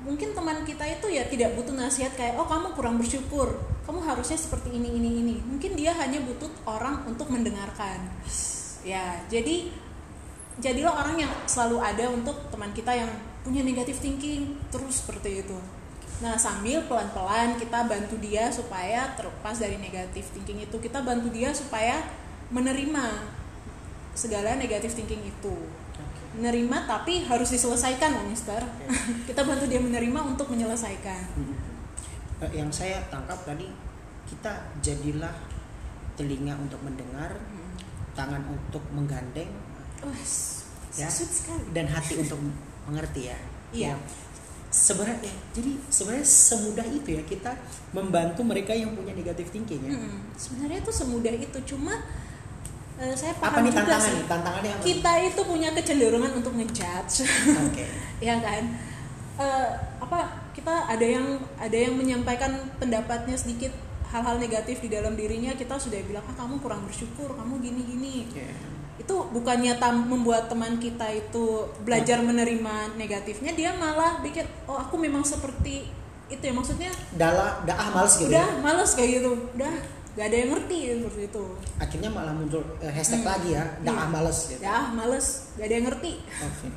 Mungkin 0.06 0.38
teman 0.38 0.62
kita 0.64 0.86
itu 0.86 1.10
ya 1.10 1.26
tidak 1.26 1.58
butuh 1.58 1.74
nasihat 1.74 2.14
kayak 2.14 2.38
oh 2.38 2.46
kamu 2.46 2.78
kurang 2.78 3.02
bersyukur. 3.02 3.58
Kamu 3.90 4.06
harusnya 4.06 4.38
seperti 4.38 4.70
ini 4.70 4.94
ini 4.94 5.10
ini. 5.26 5.36
Mungkin 5.42 5.74
dia 5.74 5.98
hanya 5.98 6.22
butuh 6.22 6.54
orang 6.70 7.10
untuk 7.10 7.26
mendengarkan. 7.34 7.98
Ya 8.86 9.18
jadi 9.34 9.74
jadilah 10.62 10.94
orang 10.94 11.26
yang 11.26 11.34
selalu 11.50 11.82
ada 11.82 12.06
untuk 12.14 12.38
teman 12.54 12.70
kita 12.78 12.94
yang 12.94 13.10
punya 13.42 13.66
negative 13.66 13.98
thinking 13.98 14.60
terus 14.70 15.02
seperti 15.02 15.42
itu 15.42 15.58
nah 16.20 16.36
sambil 16.36 16.84
pelan-pelan 16.84 17.56
kita 17.56 17.88
bantu 17.88 18.20
dia 18.20 18.52
supaya 18.52 19.16
terlepas 19.16 19.56
dari 19.56 19.80
negative 19.80 20.28
thinking 20.36 20.68
itu 20.68 20.76
kita 20.84 21.00
bantu 21.00 21.32
dia 21.32 21.56
supaya 21.56 22.04
menerima 22.52 23.24
segala 24.12 24.60
negative 24.60 24.92
thinking 24.92 25.24
itu 25.24 25.56
menerima 26.36 26.86
tapi 26.86 27.24
harus 27.24 27.50
diselesaikan 27.56 28.20
loh 28.20 28.26
mister 28.28 28.60
kita 29.32 29.42
bantu 29.48 29.66
dia 29.72 29.80
menerima 29.80 30.20
untuk 30.28 30.52
menyelesaikan 30.52 31.24
Mm-mm. 31.40 31.70
Eh, 32.40 32.52
Yang 32.56 32.84
saya 32.84 33.04
tangkap 33.12 33.36
tadi 33.44 33.68
kita 34.24 34.72
jadilah 34.80 35.34
telinga 36.16 36.56
untuk 36.60 36.80
mendengar, 36.84 37.32
tangan 38.14 38.44
untuk 38.48 38.84
menggandeng, 38.92 39.50
Wah, 40.04 40.16
Ya. 40.96 41.08
dan 41.72 41.86
hati 41.88 42.20
untuk 42.20 42.40
mengerti 42.90 43.32
ya. 43.32 43.38
Iya. 43.72 43.94
Ya. 43.94 43.96
Sebenarnya, 44.70 45.34
jadi 45.50 45.72
sebenarnya 45.90 46.28
semudah 46.30 46.86
itu 46.86 47.10
ya 47.18 47.24
kita 47.26 47.52
membantu 47.90 48.46
mereka 48.46 48.70
yang 48.78 48.94
punya 48.94 49.18
negative 49.18 49.50
thinking 49.50 49.82
ya. 49.82 49.98
Mm-mm. 49.98 50.30
sebenarnya 50.38 50.78
itu 50.86 50.92
semudah 50.94 51.34
itu 51.34 51.60
cuma 51.76 51.94
eh, 53.02 53.14
saya 53.18 53.34
Apa 53.34 53.50
paham 53.50 53.66
nih 53.66 53.74
juga 53.74 53.82
tantangan 53.82 54.06
sih 54.06 54.14
nih? 54.14 54.26
Tantangannya 54.30 54.72
apa? 54.78 54.84
kita 54.86 55.12
itu 55.26 55.42
punya 55.42 55.70
kecenderungan 55.74 56.32
untuk 56.38 56.54
ngejudge 56.54 57.26
Oke. 57.66 57.86
ya 58.30 58.38
kan 58.38 58.64
Eh, 59.40 59.72
apa 60.04 60.52
kita 60.52 60.84
ada 60.92 61.00
yang 61.00 61.40
ada 61.56 61.72
yang 61.72 61.96
menyampaikan 61.96 62.60
pendapatnya 62.76 63.40
sedikit 63.40 63.72
hal-hal 64.12 64.36
negatif 64.36 64.84
di 64.84 64.92
dalam 64.92 65.16
dirinya 65.16 65.56
kita 65.56 65.80
sudah 65.80 65.96
bilang 66.04 66.28
ah 66.28 66.36
kamu 66.36 66.60
kurang 66.60 66.84
bersyukur 66.84 67.32
kamu 67.40 67.64
gini 67.64 67.82
gini 67.88 68.16
Oke. 68.28 68.52
Itu 69.00 69.16
bukannya 69.32 69.80
tam- 69.80 70.06
membuat 70.06 70.46
teman 70.46 70.76
kita 70.78 71.08
itu 71.10 71.64
belajar 71.82 72.20
menerima 72.20 72.94
negatifnya 72.94 73.56
dia 73.56 73.72
malah 73.74 74.20
bikin 74.20 74.44
oh 74.68 74.76
aku 74.76 75.00
memang 75.00 75.24
seperti 75.24 75.88
itu 76.28 76.44
ya 76.44 76.54
maksudnya 76.54 76.92
Dala, 77.16 77.64
dah 77.64 77.74
ah 77.74 77.90
males 77.90 78.14
gitu. 78.16 78.30
udah 78.30 78.44
ya. 78.46 78.62
males 78.62 78.92
kayak 78.94 79.10
gitu 79.18 79.32
udah 79.56 79.74
gak 80.14 80.26
ada 80.28 80.38
yang 80.38 80.50
ngerti 80.52 80.78
seperti 81.00 81.24
itu 81.26 81.44
Akhirnya 81.80 82.10
malah 82.12 82.34
muncul 82.36 82.62
eh, 82.78 82.92
hashtag 82.92 83.24
Hmm. 83.24 83.32
lagi 83.32 83.50
ya, 83.56 83.64
dah 83.82 83.96
ah 83.96 84.08
males 84.12 84.38
gitu. 84.46 84.60
ya 84.60 84.78
males 84.92 85.26
gak 85.56 85.66
ada 85.66 85.74
yang 85.74 85.86
ngerti 85.88 86.14
Oke. 86.22 86.68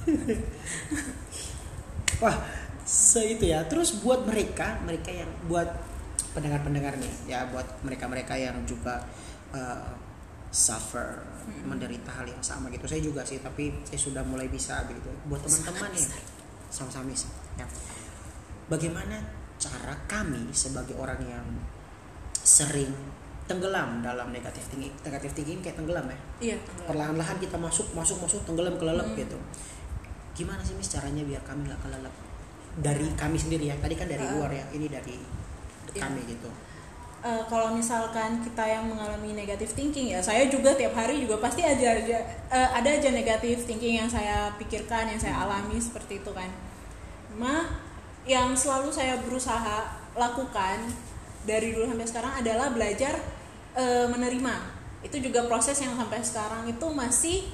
Wah, 2.20 2.36
se 2.84 3.20
itu 3.26 3.48
ya. 3.48 3.64
Terus 3.64 4.00
buat 4.00 4.24
mereka, 4.24 4.76
mereka 4.84 5.08
yang 5.08 5.30
buat 5.48 5.68
pendengar-pendengar 6.32 6.94
nih, 6.96 7.12
ya 7.26 7.48
buat 7.48 7.64
mereka-mereka 7.80 8.36
yang 8.36 8.60
juga 8.64 9.02
uh, 9.50 9.88
suffer, 10.50 11.22
menderita 11.62 12.10
hal 12.10 12.26
yang 12.26 12.42
sama 12.42 12.66
gitu. 12.68 12.84
Saya 12.84 13.00
juga 13.00 13.22
sih, 13.22 13.38
tapi 13.38 13.70
saya 13.82 13.96
sudah 13.96 14.22
mulai 14.22 14.46
bisa 14.46 14.82
begitu. 14.84 15.06
Buat 15.26 15.42
teman-teman 15.42 15.90
ya, 15.94 16.10
sama-sama 16.68 17.06
bisa. 17.08 17.30
Ya. 17.54 17.66
Bagaimana 18.66 19.18
cara 19.56 19.94
kami 20.06 20.50
sebagai 20.50 20.94
orang 20.94 21.20
yang 21.22 21.46
sering 22.32 22.90
tenggelam 23.44 23.98
dalam 24.00 24.30
negatif 24.30 24.62
tinggi, 24.70 24.88
negatif 25.02 25.34
tinggi 25.34 25.58
kayak 25.58 25.74
tenggelam 25.76 26.06
ya 26.06 26.18
iya 26.40 26.56
perlahan-lahan 26.86 27.34
kita 27.36 27.58
masuk 27.58 27.90
masuk 27.92 28.22
masuk 28.22 28.40
tenggelam 28.46 28.78
kelelep 28.78 29.04
Hmm. 29.04 29.18
gitu 29.18 29.34
gimana 30.32 30.62
sih 30.62 30.78
mis 30.78 30.86
caranya 30.86 31.26
biar 31.26 31.42
kami 31.42 31.66
nggak 31.66 31.82
kelelep 31.82 32.14
dari 32.78 33.10
kami 33.18 33.34
sendiri 33.36 33.68
ya 33.68 33.76
tadi 33.76 33.98
kan 33.98 34.06
dari 34.06 34.22
Ah. 34.22 34.38
luar 34.38 34.54
ya 34.54 34.62
ini 34.70 34.86
dari 34.86 35.18
Iya. 35.90 36.06
kami 36.06 36.22
gitu 36.30 36.46
eh, 37.20 37.44
kalau 37.48 37.76
misalkan 37.76 38.40
kita 38.40 38.64
yang 38.64 38.88
mengalami 38.88 39.36
negative 39.36 39.72
thinking 39.76 40.12
ya 40.12 40.20
saya 40.24 40.48
juga 40.48 40.72
tiap 40.72 40.96
hari 40.96 41.20
juga 41.20 41.36
pasti 41.36 41.60
aja 41.60 42.00
aja 42.00 42.18
eh, 42.48 42.68
ada 42.72 42.88
aja 42.88 43.08
negative 43.12 43.64
thinking 43.68 44.00
yang 44.00 44.08
saya 44.08 44.52
pikirkan 44.56 45.08
yang 45.12 45.20
saya 45.20 45.44
alami 45.44 45.76
seperti 45.76 46.24
itu 46.24 46.32
kan. 46.32 46.48
Cuma 47.30 47.68
yang 48.24 48.52
selalu 48.56 48.92
saya 48.92 49.20
berusaha 49.20 50.00
lakukan 50.16 50.88
dari 51.44 51.72
dulu 51.72 51.88
sampai 51.88 52.08
sekarang 52.08 52.32
adalah 52.40 52.72
belajar 52.72 53.14
eh, 53.76 54.06
menerima. 54.08 54.80
Itu 55.00 55.16
juga 55.20 55.48
proses 55.48 55.76
yang 55.80 55.96
sampai 55.96 56.20
sekarang 56.20 56.68
itu 56.68 56.86
masih 56.92 57.48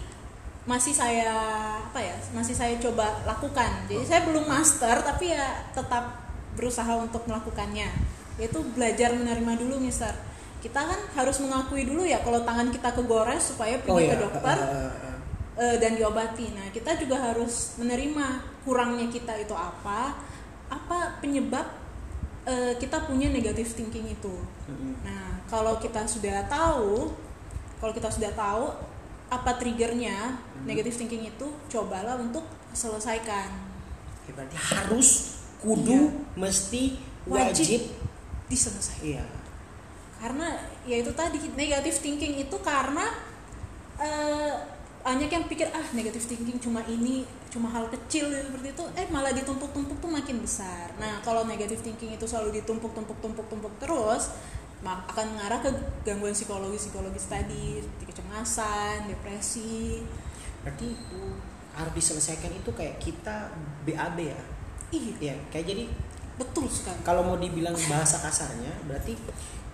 masih 0.66 0.90
saya 0.90 1.30
apa 1.78 2.02
ya 2.02 2.18
masih 2.34 2.54
saya 2.54 2.74
coba 2.78 3.22
lakukan. 3.22 3.86
Jadi 3.86 4.02
saya 4.02 4.26
belum 4.26 4.46
master 4.46 5.02
tapi 5.02 5.30
ya 5.30 5.62
tetap 5.70 6.26
berusaha 6.58 6.90
untuk 6.98 7.22
melakukannya 7.28 8.15
yaitu 8.36 8.60
belajar 8.76 9.12
menerima 9.16 9.52
dulu 9.60 9.80
mister 9.80 10.12
kita 10.60 10.82
kan 10.82 11.00
harus 11.14 11.36
mengakui 11.40 11.86
dulu 11.86 12.02
ya 12.02 12.20
kalau 12.24 12.42
tangan 12.42 12.72
kita 12.72 12.90
kegores 12.92 13.54
supaya 13.54 13.78
pergi 13.80 14.12
ke 14.12 14.16
dokter 14.18 14.56
eh, 14.60 14.88
eh. 14.88 15.16
eh, 15.62 15.76
dan 15.80 15.94
diobati 15.94 16.52
nah 16.56 16.66
kita 16.72 16.98
juga 17.00 17.32
harus 17.32 17.76
menerima 17.80 18.42
kurangnya 18.66 19.06
kita 19.08 19.36
itu 19.38 19.54
apa 19.54 20.18
apa 20.66 21.22
penyebab 21.22 21.86
eh, 22.46 22.74
kita 22.78 23.04
punya 23.04 23.28
negative 23.30 23.70
thinking 23.74 24.06
itu. 24.10 24.34
Nah, 25.02 25.42
kalau 25.50 25.78
kita 25.82 26.06
sudah 26.06 26.46
tahu, 26.46 27.10
kalau 27.82 27.92
kita 27.92 28.08
sudah 28.08 28.30
tahu 28.32 28.70
apa 29.26 29.58
triggernya 29.58 30.38
negative 30.62 30.94
thinking 30.94 31.26
itu, 31.26 31.46
cobalah 31.70 32.14
untuk 32.18 32.46
selesaikan. 32.70 33.50
Ya, 34.26 34.32
berarti 34.34 34.56
harus 34.58 35.38
kudu 35.62 36.26
mesti 36.38 36.98
Wajib. 37.26 37.66
wajib 37.66 37.82
Diselesaikan. 38.46 39.02
iya 39.04 39.24
Karena 40.16 40.48
ya 40.88 40.96
itu 41.02 41.12
tadi 41.12 41.38
negative 41.52 41.98
thinking 42.00 42.40
itu 42.40 42.56
karena 42.64 43.04
eh, 44.00 44.54
banyak 45.06 45.30
yang 45.30 45.44
pikir 45.46 45.70
ah 45.70 45.86
negative 45.94 46.26
thinking 46.26 46.58
cuma 46.58 46.82
ini, 46.90 47.22
cuma 47.46 47.70
hal 47.70 47.86
kecil 47.94 48.26
seperti 48.26 48.74
itu, 48.74 48.84
eh 48.98 49.06
malah 49.06 49.30
ditumpuk-tumpuk 49.30 50.02
tuh 50.02 50.10
makin 50.10 50.42
besar. 50.42 50.90
Nah, 50.98 51.22
kalau 51.22 51.46
negative 51.46 51.78
thinking 51.78 52.18
itu 52.18 52.26
selalu 52.26 52.58
ditumpuk-tumpuk-tumpuk-tumpuk 52.58 53.70
terus, 53.78 54.34
akan 54.82 55.38
mengarah 55.38 55.62
ke 55.62 55.70
gangguan 56.02 56.34
psikologis 56.34 56.90
psikologis 56.90 57.30
tadi, 57.30 57.78
seperti 57.86 58.04
kecemasan, 58.10 59.06
depresi. 59.06 60.02
berarti 60.66 60.98
harus 61.78 61.92
diselesaikan 61.94 62.50
itu 62.50 62.70
kayak 62.74 62.98
kita 62.98 63.54
BAB 63.86 64.18
ya 64.18 64.40
Iya, 64.90 65.14
ya 65.18 65.34
kayak 65.50 65.66
jadi 65.66 65.84
betul 66.36 66.66
sekali. 66.66 67.00
kalau 67.00 67.22
mau 67.22 67.36
dibilang 67.36 67.72
bahasa 67.86 68.16
kasarnya 68.18 68.72
berarti 68.84 69.16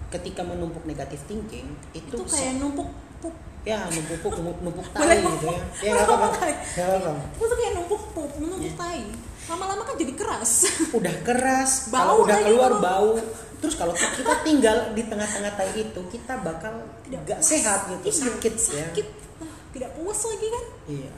ketika 0.09 0.43
menumpuk 0.43 0.83
negatif 0.83 1.25
thinking 1.25 1.67
itu, 1.91 2.13
Itu 2.13 2.23
kayak 2.25 2.57
numpuk 2.57 2.87
pup. 3.19 3.35
ya 3.63 3.83
numpuk 3.87 4.19
numpuk, 4.21 4.59
numpuk 4.61 4.87
tai 4.95 5.19
gitu 5.19 5.47
ya 5.49 5.61
ya 5.81 5.91
nggak 5.95 6.07
apa-apa 6.07 6.27
nggak 6.69 6.87
apa-apa 6.87 7.13
Itu 7.37 7.55
kayak 7.55 7.73
numpuk 7.75 8.03
pup, 8.13 8.31
numpuk 8.39 8.75
tai. 8.75 9.03
Lama-lama 9.43 9.83
kan 9.83 9.99
jadi 9.99 10.15
keras. 10.15 10.53
udah 10.99 11.15
keras 11.27 11.91
Bau 11.91 11.99
kalau 11.99 12.15
udah 12.23 12.39
keluar 12.41 12.71
kalau- 12.71 12.81
bau 12.81 13.11
terus 13.59 13.75
kalau 13.75 13.95
kita 13.95 14.35
tinggal 14.43 14.91
di 14.91 15.03
tengah-tengah 15.03 15.53
tai 15.53 15.71
itu 15.77 16.01
kita 16.09 16.35
bakal 16.41 16.83
Tidak 17.03 17.21
nggak 17.21 17.39
puas. 17.39 17.47
sehat 17.49 17.81
gitu 17.89 18.05
Iya, 18.05 18.15
sakit 18.29 18.55
ya 18.55 18.87
Sakit. 18.87 19.07
Tidak 19.73 19.91
puas 19.95 20.19
lagi 20.21 20.47
kan? 20.49 20.65
iya 20.89 21.11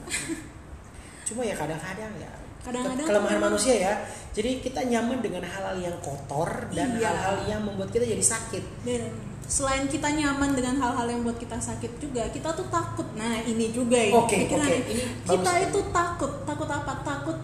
cuma 1.25 1.41
ya 1.41 1.53
kadang-kadang 1.53 2.13
ya 2.15 2.31
Kadang-kadang 2.65 2.97
ke- 2.99 3.07
kelemahan 3.07 3.39
manusia 3.39 3.75
ya 3.75 3.93
jadi 4.31 4.59
kita 4.59 4.81
nyaman 4.83 5.21
dengan 5.21 5.45
hal-hal 5.45 5.77
yang 5.77 5.95
kotor 6.01 6.49
dan 6.69 6.97
Iya. 6.97 7.07
hal-hal 7.07 7.37
yang 7.47 7.61
membuat 7.61 7.89
kita 7.89 8.03
jadi 8.03 8.19
sakit 8.21 8.63
Dan 8.81 9.01
selain 9.45 9.85
kita 9.85 10.09
nyaman 10.09 10.51
dengan 10.51 10.75
hal-hal 10.75 11.05
yang 11.05 11.21
buat 11.21 11.37
kita 11.37 11.55
sakit 11.55 12.01
juga, 12.01 12.25
kita 12.27 12.49
tuh 12.51 12.65
takut. 12.65 13.05
Nah, 13.13 13.37
ini 13.39 13.69
juga 13.69 13.93
ya. 13.95 14.17
Oke, 14.17 14.41
pikirannya. 14.43 14.73
oke. 14.75 14.89
Ini 14.89 15.03
kita 15.23 15.37
bagus. 15.53 15.63
itu 15.63 15.79
takut. 15.93 16.31
Takut 16.43 16.65
apa? 16.67 16.91
Takut 16.99 17.37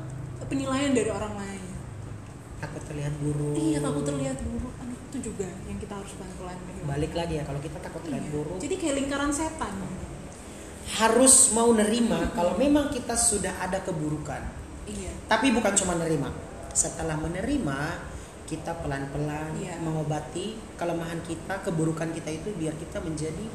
penilaian 0.44 0.92
dari 0.92 1.08
orang 1.08 1.32
lain. 1.32 1.64
takut 2.58 2.82
terlihat 2.84 3.14
buruk 3.16 3.54
Iya, 3.56 3.78
takut 3.80 4.04
terlihat 4.04 4.38
buruk. 4.40 4.74
Aduh, 4.78 4.98
itu 5.04 5.18
juga 5.24 5.50
yang 5.64 5.78
kita 5.78 5.94
harus 5.96 6.14
pelan-pelan 6.14 6.58
balik 6.84 7.12
lagi 7.12 7.34
ya 7.36 7.44
kalau 7.44 7.58
kita 7.58 7.78
takut 7.78 8.02
terlihat 8.02 8.22
Iya. 8.24 8.32
buruk 8.32 8.58
Jadi 8.60 8.76
kayak 8.76 8.96
lingkaran 8.98 9.32
setan. 9.32 9.74
harus 10.92 11.36
mau 11.52 11.72
nerima 11.72 12.30
kalau 12.32 12.54
memang 12.56 12.90
kita 12.90 13.16
sudah 13.16 13.54
ada 13.60 13.80
keburukan 13.80 14.42
Iya. 14.92 15.12
tapi 15.32 15.56
bukan 15.56 15.74
cuma 15.74 15.96
nerima 15.96 16.30
setelah 16.72 17.16
menerima 17.20 17.80
kita 18.48 18.84
pelan-pelan 18.84 19.56
Iya. 19.56 19.80
mengobati 19.80 20.60
kelemahan 20.76 21.24
kita 21.24 21.64
keburukan 21.64 22.12
kita 22.12 22.28
itu 22.32 22.52
biar 22.60 22.76
kita 22.76 23.00
menjadi 23.00 23.46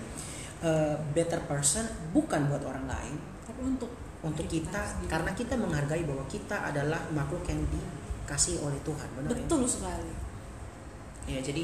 uh, 0.64 0.96
better 1.12 1.44
person 1.44 1.84
bukan 2.16 2.48
buat 2.48 2.64
orang 2.64 2.88
lain 2.88 3.14
Tapi 3.44 3.60
untuk 3.60 3.90
untuk 4.24 4.46
kita 4.48 4.80
sendiri. 4.80 5.08
karena 5.12 5.30
kita 5.36 5.54
menghargai 5.60 6.02
bahwa 6.08 6.24
kita 6.26 6.56
adalah 6.64 7.04
makhluk 7.12 7.44
yang 7.44 7.60
dikasih 7.68 8.58
oleh 8.64 8.80
Tuhan 8.82 9.08
benar 9.14 9.30
ya 9.30 9.36
betul 9.44 9.62
sekali. 9.68 10.12
ya 11.28 11.38
jadi 11.44 11.62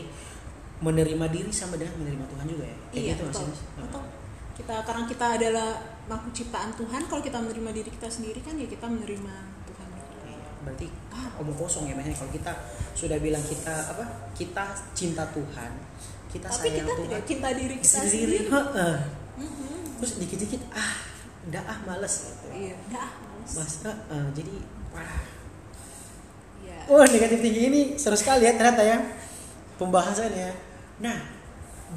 menerima 0.82 1.26
diri 1.30 1.52
sama 1.54 1.78
dengan 1.78 1.94
menerima 2.04 2.26
Tuhan 2.26 2.46
juga 2.50 2.64
ya 2.66 2.76
kayak 2.92 3.02
iya, 3.02 3.12
gitu 3.14 3.22
betul. 3.30 3.48
Betul. 3.80 4.04
Kita 4.52 4.74
karena 4.84 5.04
kita 5.08 5.26
adalah 5.40 5.70
makhluk 6.10 6.34
ciptaan 6.36 6.70
Tuhan, 6.76 7.08
kalau 7.08 7.22
kita 7.24 7.40
menerima 7.40 7.70
diri 7.72 7.88
kita 7.88 8.04
sendiri 8.10 8.42
kan 8.44 8.52
ya 8.58 8.68
kita 8.68 8.84
menerima 8.84 9.34
berarti 10.62 10.86
ah, 11.10 11.28
omong 11.38 11.56
kosong 11.56 11.84
ya 11.84 11.94
maksudnya 11.94 12.16
kalau 12.16 12.32
kita 12.32 12.52
sudah 12.92 13.18
bilang 13.18 13.42
kita 13.42 13.74
apa 13.88 14.04
kita 14.32 14.64
cinta 14.92 15.26
Tuhan 15.28 15.72
kita 16.28 16.46
Tapi 16.46 16.56
sayang 16.56 16.76
kita 16.78 16.88
Tuhan 16.88 17.02
tidak 17.04 17.22
cinta 17.24 17.48
diri 17.52 17.74
kita 17.76 17.90
sendiri 17.98 18.36
sendiri. 18.38 18.38
heeh. 18.48 18.96
Mhm. 19.36 19.76
terus 19.98 20.12
dikit-dikit 20.18 20.62
ah 20.70 20.94
udah 21.42 21.62
ah 21.64 21.78
males 21.82 22.14
gitu 22.22 22.46
Iya, 22.48 22.76
dah 22.88 23.10
males. 23.10 23.50
mas 23.52 23.74
heeh, 23.82 24.24
jadi 24.32 24.54
wah 24.90 25.18
Iya. 26.60 26.78
wah 26.86 27.06
negatif 27.06 27.38
tinggi 27.40 27.62
ini 27.66 27.80
seru 27.94 28.14
sekali 28.14 28.46
ya 28.46 28.54
ternyata 28.54 28.82
ya 28.82 28.98
pembahasannya 29.76 30.50
nah 30.98 31.18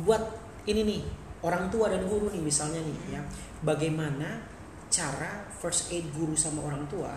buat 0.02 0.22
ini 0.66 0.82
nih 0.84 1.02
orang 1.42 1.70
tua 1.70 1.94
dan 1.94 2.02
guru 2.04 2.34
nih 2.34 2.42
misalnya 2.42 2.82
nih 2.82 2.98
ya 3.14 3.22
bagaimana 3.62 4.42
cara 4.90 5.46
first 5.54 5.92
aid 5.92 6.10
guru 6.12 6.34
sama 6.34 6.66
orang 6.66 6.82
tua 6.88 7.14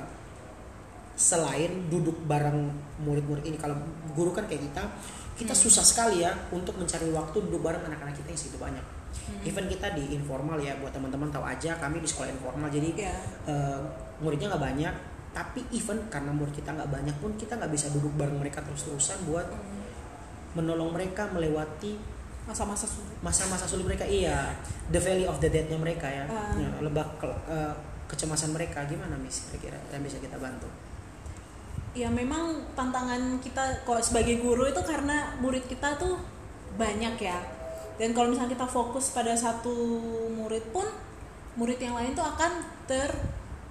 selain 1.18 1.90
duduk 1.90 2.14
bareng 2.22 2.70
murid-murid 3.00 3.42
ini 3.42 3.58
kalau 3.58 3.74
guru 4.14 4.30
kan 4.30 4.46
kayak 4.46 4.62
kita 4.64 4.82
kita 5.34 5.50
Hmm. 5.50 5.60
susah 5.60 5.82
sekali 5.82 6.22
ya 6.22 6.30
untuk 6.48 6.74
mencari 6.74 7.10
waktu 7.10 7.36
duduk 7.42 7.58
bareng 7.60 7.82
anak-anak 7.82 8.14
kita 8.14 8.28
yang 8.28 8.38
segitu 8.38 8.56
banyak 8.56 8.84
Hmm. 9.20 9.42
even 9.42 9.66
kita 9.66 9.92
di 9.92 10.14
informal 10.14 10.56
ya 10.56 10.78
buat 10.78 10.90
teman-teman 10.90 11.26
tahu 11.28 11.42
aja 11.42 11.74
kami 11.76 11.98
di 11.98 12.06
sekolah 12.06 12.30
informal 12.30 12.68
jadi 12.68 12.88
Iya. 12.96 13.14
eh, 13.44 13.78
muridnya 14.18 14.46
nggak 14.48 14.62
banyak 14.64 14.94
tapi 15.30 15.60
even 15.70 15.98
karena 16.08 16.30
murid 16.30 16.50
kita 16.52 16.70
nggak 16.72 16.86
banyak 16.88 17.14
pun 17.16 17.34
kita 17.34 17.52
nggak 17.52 17.68
bisa 17.68 17.90
duduk 17.90 18.14
bareng 18.14 18.34
mereka 18.36 18.62
terus-terusan 18.62 19.18
buat 19.24 19.44
Hmm. 19.44 19.82
menolong 20.54 20.90
mereka 20.92 21.26
melewati 21.28 21.98
Masa-masa 22.44 22.86
sulit. 22.86 23.12
masa-masa 23.20 23.66
sulit 23.66 23.84
mereka 23.84 24.02
iya 24.02 24.54
the 24.88 24.96
valley 24.96 25.22
of 25.22 25.36
the 25.36 25.46
dead-nya 25.46 25.76
mereka 25.76 26.08
ya, 26.08 26.24
Ah. 26.24 26.56
Ya, 26.56 26.70
lebak 26.80 27.04
ke- 27.16 27.40
eh, 27.46 27.74
kecemasan 28.06 28.50
mereka 28.50 28.80
gimana 28.84 29.12
mis 29.14 29.44
kira-kira 29.44 29.76
yang 29.88 30.00
bisa 30.00 30.16
kita 30.16 30.34
bantu 30.34 30.64
Ya 31.96 32.08
memang 32.12 32.68
tantangan 32.76 33.40
kita 33.40 33.82
kok 33.82 34.00
sebagai 34.04 34.38
guru 34.38 34.68
itu 34.68 34.78
karena 34.84 35.34
murid 35.40 35.64
kita 35.66 35.98
tuh 35.98 36.20
banyak 36.78 37.16
ya. 37.18 37.38
Dan 37.98 38.14
kalau 38.14 38.30
misalnya 38.30 38.54
kita 38.54 38.68
fokus 38.70 39.10
pada 39.10 39.34
satu 39.34 39.74
murid 40.30 40.70
pun, 40.70 40.86
murid 41.58 41.82
yang 41.82 41.98
lain 41.98 42.14
tuh 42.14 42.22
akan 42.22 42.62
ter 42.86 43.10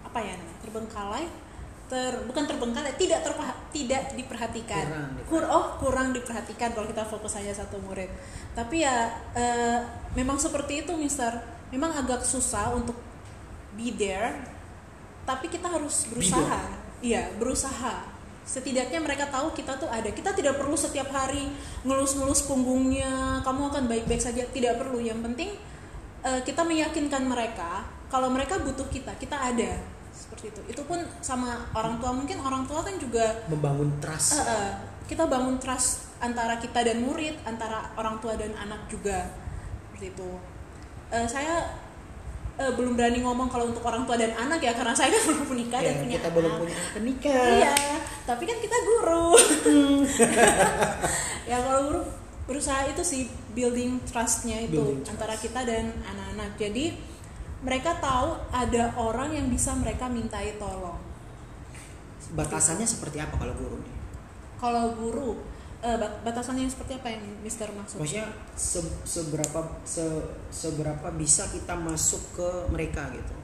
apa 0.04 0.20
ya 0.20 0.36
terbengkalai, 0.60 1.24
ter 1.88 2.12
bukan 2.28 2.44
terbengkalai, 2.44 2.92
tidak 3.00 3.24
terpa, 3.24 3.56
tidak 3.72 4.12
diperhatikan. 4.20 4.84
Kurang 4.84 5.08
diperhatikan. 5.16 5.30
Kur- 5.32 5.48
oh 5.48 5.66
kurang 5.80 6.08
diperhatikan 6.12 6.70
kalau 6.76 6.88
kita 6.92 7.08
fokus 7.08 7.40
hanya 7.40 7.56
satu 7.56 7.80
murid. 7.80 8.12
Tapi 8.52 8.84
ya 8.84 9.08
eh, 9.38 9.80
memang 10.20 10.36
seperti 10.36 10.84
itu, 10.84 10.92
Mister. 11.00 11.32
Memang 11.72 11.96
agak 11.96 12.24
susah 12.24 12.76
untuk 12.76 12.96
be 13.76 13.92
there, 13.96 14.36
tapi 15.24 15.48
kita 15.48 15.68
harus 15.68 16.08
berusaha. 16.12 16.77
Iya, 17.02 17.30
berusaha. 17.38 18.06
Setidaknya 18.48 19.04
mereka 19.04 19.28
tahu 19.28 19.52
kita 19.52 19.76
tuh 19.76 19.92
ada. 19.92 20.08
Kita 20.08 20.32
tidak 20.32 20.56
perlu 20.56 20.74
setiap 20.74 21.12
hari 21.12 21.52
ngelus-ngelus 21.84 22.48
punggungnya, 22.48 23.44
kamu 23.44 23.62
akan 23.70 23.84
baik-baik 23.92 24.24
saja. 24.24 24.48
Tidak 24.48 24.80
perlu. 24.80 25.04
Yang 25.04 25.20
penting 25.28 25.50
eh, 26.24 26.42
kita 26.48 26.64
meyakinkan 26.64 27.28
mereka 27.28 27.86
kalau 28.08 28.32
mereka 28.32 28.56
butuh 28.64 28.88
kita, 28.88 29.12
kita 29.20 29.36
ada. 29.36 29.84
Seperti 30.16 30.50
itu. 30.50 30.62
Itu 30.72 30.82
pun 30.88 31.04
sama 31.20 31.68
orang 31.76 32.00
tua. 32.00 32.16
Mungkin 32.16 32.40
orang 32.40 32.64
tua 32.66 32.82
kan 32.82 32.96
juga 32.98 33.46
membangun 33.52 34.00
trust 34.00 34.40
Eh, 34.40 34.44
eh, 34.48 34.72
kita 35.12 35.28
bangun 35.28 35.60
trust 35.60 36.08
antara 36.24 36.58
kita 36.58 36.82
dan 36.82 37.04
murid, 37.04 37.36
antara 37.44 37.94
orang 38.00 38.18
tua 38.24 38.34
dan 38.40 38.56
anak 38.56 38.88
juga 38.88 39.28
seperti 39.92 40.16
itu. 40.16 40.32
Eh, 41.12 41.28
saya 41.28 41.84
eh, 42.58 42.72
belum 42.74 42.94
berani 42.94 43.20
ngomong 43.20 43.48
kalau 43.48 43.66
untuk 43.68 43.82
orang 43.82 44.04
tua 44.04 44.16
dan 44.16 44.34
anak 44.34 44.60
ya 44.60 44.74
karena 44.74 44.92
saya 44.92 45.10
kan 45.10 45.22
belum 45.30 45.46
menikah 45.48 45.80
Ya, 45.80 45.88
dan 45.88 45.96
punya 46.00 46.14
kita 46.14 46.24
anak. 46.24 46.36
belum 46.36 46.52
punya 46.56 46.76
anak 46.76 47.02
nikah 47.02 47.48
Iya, 47.54 47.74
tapi 48.24 48.44
kan 48.44 48.58
kita 48.58 48.78
guru. 48.84 49.28
ya 51.50 51.58
kalau 51.58 51.82
guru 51.86 52.02
berusaha 52.48 52.88
itu 52.88 53.04
sih 53.04 53.22
building 53.52 54.00
trustnya 54.04 54.58
itu 54.62 54.74
Building 54.74 55.00
trust. 55.02 55.14
antara 55.14 55.36
kita 55.36 55.62
dan 55.62 55.92
anak-anak 56.02 56.56
jadi 56.56 56.86
mereka 57.60 57.98
tahu 57.98 58.40
ada 58.50 58.94
orang 58.96 59.34
yang 59.34 59.48
bisa 59.48 59.74
mereka 59.74 60.08
mintai 60.08 60.56
tolong 60.56 60.96
batasannya 62.30 62.84
seperti 62.84 63.18
apa 63.18 63.36
kalau 63.36 63.52
guru 63.54 63.78
nih 63.78 63.96
kalau 64.58 64.86
guru 64.94 65.30
bat- 65.82 66.20
batasannya 66.26 66.66
seperti 66.66 66.98
apa 66.98 67.14
yang 67.14 67.22
Mister 67.46 67.70
maksud? 67.70 68.02
Maksudnya 68.02 68.28
se- 68.58 68.98
seberapa 69.06 69.60
se- 69.86 70.26
seberapa 70.50 71.08
bisa 71.14 71.46
kita 71.54 71.78
masuk 71.78 72.22
ke 72.34 72.50
mereka 72.74 73.06
gitu? 73.14 73.36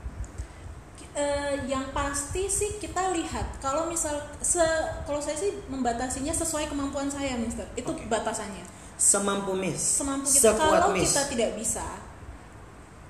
Eh, 1.13 1.69
yang 1.69 1.93
pasti 1.93 2.50
sih 2.50 2.82
kita 2.82 3.13
lihat 3.13 3.62
kalau 3.62 3.86
misal 3.86 4.17
se 4.41 4.65
kalau 5.06 5.22
saya 5.22 5.38
sih 5.38 5.54
membatasinya 5.69 6.34
sesuai 6.34 6.74
kemampuan 6.74 7.06
saya 7.06 7.38
Mister. 7.38 7.69
Itu 7.78 7.93
Oke. 7.93 8.10
batasannya. 8.10 8.65
Semampu 8.98 9.54
mis 9.54 9.78
semampu 9.78 10.26
kita 10.26 10.54
sekuat 10.54 10.69
kalau 10.69 10.89
mis 10.93 11.06
kita 11.10 11.24
tidak 11.30 11.52
bisa 11.58 11.86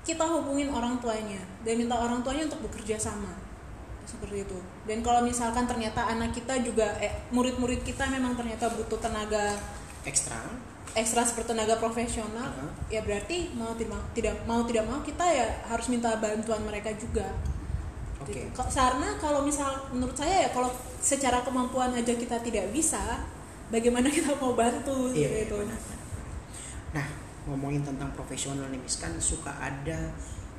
kita 0.04 0.20
hubungin 0.20 0.68
orang 0.68 1.00
tuanya. 1.00 1.40
Dan 1.64 1.80
minta 1.80 1.96
orang 1.96 2.20
tuanya 2.20 2.44
untuk 2.44 2.68
bekerja 2.68 3.00
sama 3.00 3.32
seperti 4.04 4.44
itu 4.44 4.58
dan 4.84 5.00
kalau 5.00 5.20
misalkan 5.20 5.64
ternyata 5.64 6.04
anak 6.04 6.30
kita 6.30 6.60
juga 6.60 6.96
eh, 7.00 7.24
murid-murid 7.30 7.82
kita 7.82 8.06
memang 8.06 8.36
ternyata 8.36 8.68
butuh 8.70 9.00
tenaga 9.00 9.56
ekstra 10.04 10.38
ekstra 10.94 11.26
seperti 11.26 11.56
tenaga 11.56 11.74
profesional 11.76 12.54
Aha. 12.54 12.68
ya 12.86 13.02
berarti 13.02 13.50
mau 13.56 13.74
tidak 13.74 13.98
tidak 14.14 14.36
mau 14.46 14.62
tidak 14.62 14.84
mau 14.86 15.02
kita 15.02 15.26
ya 15.26 15.48
harus 15.66 15.90
minta 15.90 16.14
bantuan 16.16 16.62
mereka 16.62 16.92
juga 16.94 17.26
oke 18.22 18.30
Gitu. 18.30 18.46
Ko- 18.56 18.64
Karena 18.64 19.18
kalau 19.18 19.44
misal 19.44 19.68
menurut 19.90 20.14
saya 20.14 20.46
ya 20.46 20.50
kalau 20.54 20.70
secara 20.96 21.44
kemampuan 21.44 21.92
aja 21.92 22.14
kita 22.16 22.40
tidak 22.40 22.72
bisa, 22.72 23.20
bagaimana 23.68 24.08
kita 24.16 24.32
mau 24.40 24.56
bantu 24.56 25.12
Iya, 25.12 25.44
gitu. 25.44 25.60
benar. 25.60 25.76
Nah, 26.96 27.06
ngomongin 27.44 27.84
tentang 27.84 28.08
profesional 28.16 28.64
nih, 28.72 28.80
kan 28.96 29.12
suka 29.20 29.52
ada 29.52 30.08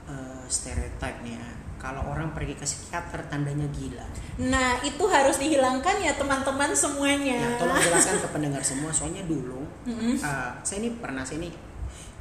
uh, 0.09 0.43
stereotip 0.47 1.21
nih 1.21 1.37
ya. 1.37 1.47
Kalau 1.75 2.01
orang 2.09 2.33
pergi 2.33 2.57
ke 2.57 2.65
psikiater 2.65 3.29
tandanya 3.29 3.67
gila. 3.69 4.07
Nah, 4.49 4.81
itu 4.81 5.05
harus 5.05 5.37
dihilangkan 5.37 6.01
ya 6.01 6.17
teman-teman 6.17 6.73
semuanya. 6.73 7.37
Ya, 7.37 7.49
tolong 7.61 7.77
jelaskan 7.77 8.17
ke 8.17 8.29
pendengar 8.33 8.63
semua. 8.65 8.89
Soalnya 8.89 9.21
dulu, 9.29 9.61
Mm-mm. 9.85 10.17
uh, 10.17 10.57
saya 10.65 10.81
ini 10.81 10.97
pernah 10.97 11.21
saya 11.21 11.45
ini 11.45 11.53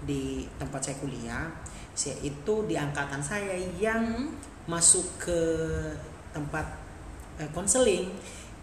di 0.05 0.45
tempat 0.61 0.85
saya 0.85 1.01
kuliah, 1.01 1.49
saya 1.97 2.13
itu 2.21 2.55
di 2.69 2.77
angkatan 2.77 3.25
saya 3.25 3.57
yang 3.81 4.05
Mm. 4.05 4.37
masuk 4.69 5.05
ke 5.17 5.41
tempat 6.33 6.67
eh, 7.39 7.49
konseling 7.53 8.11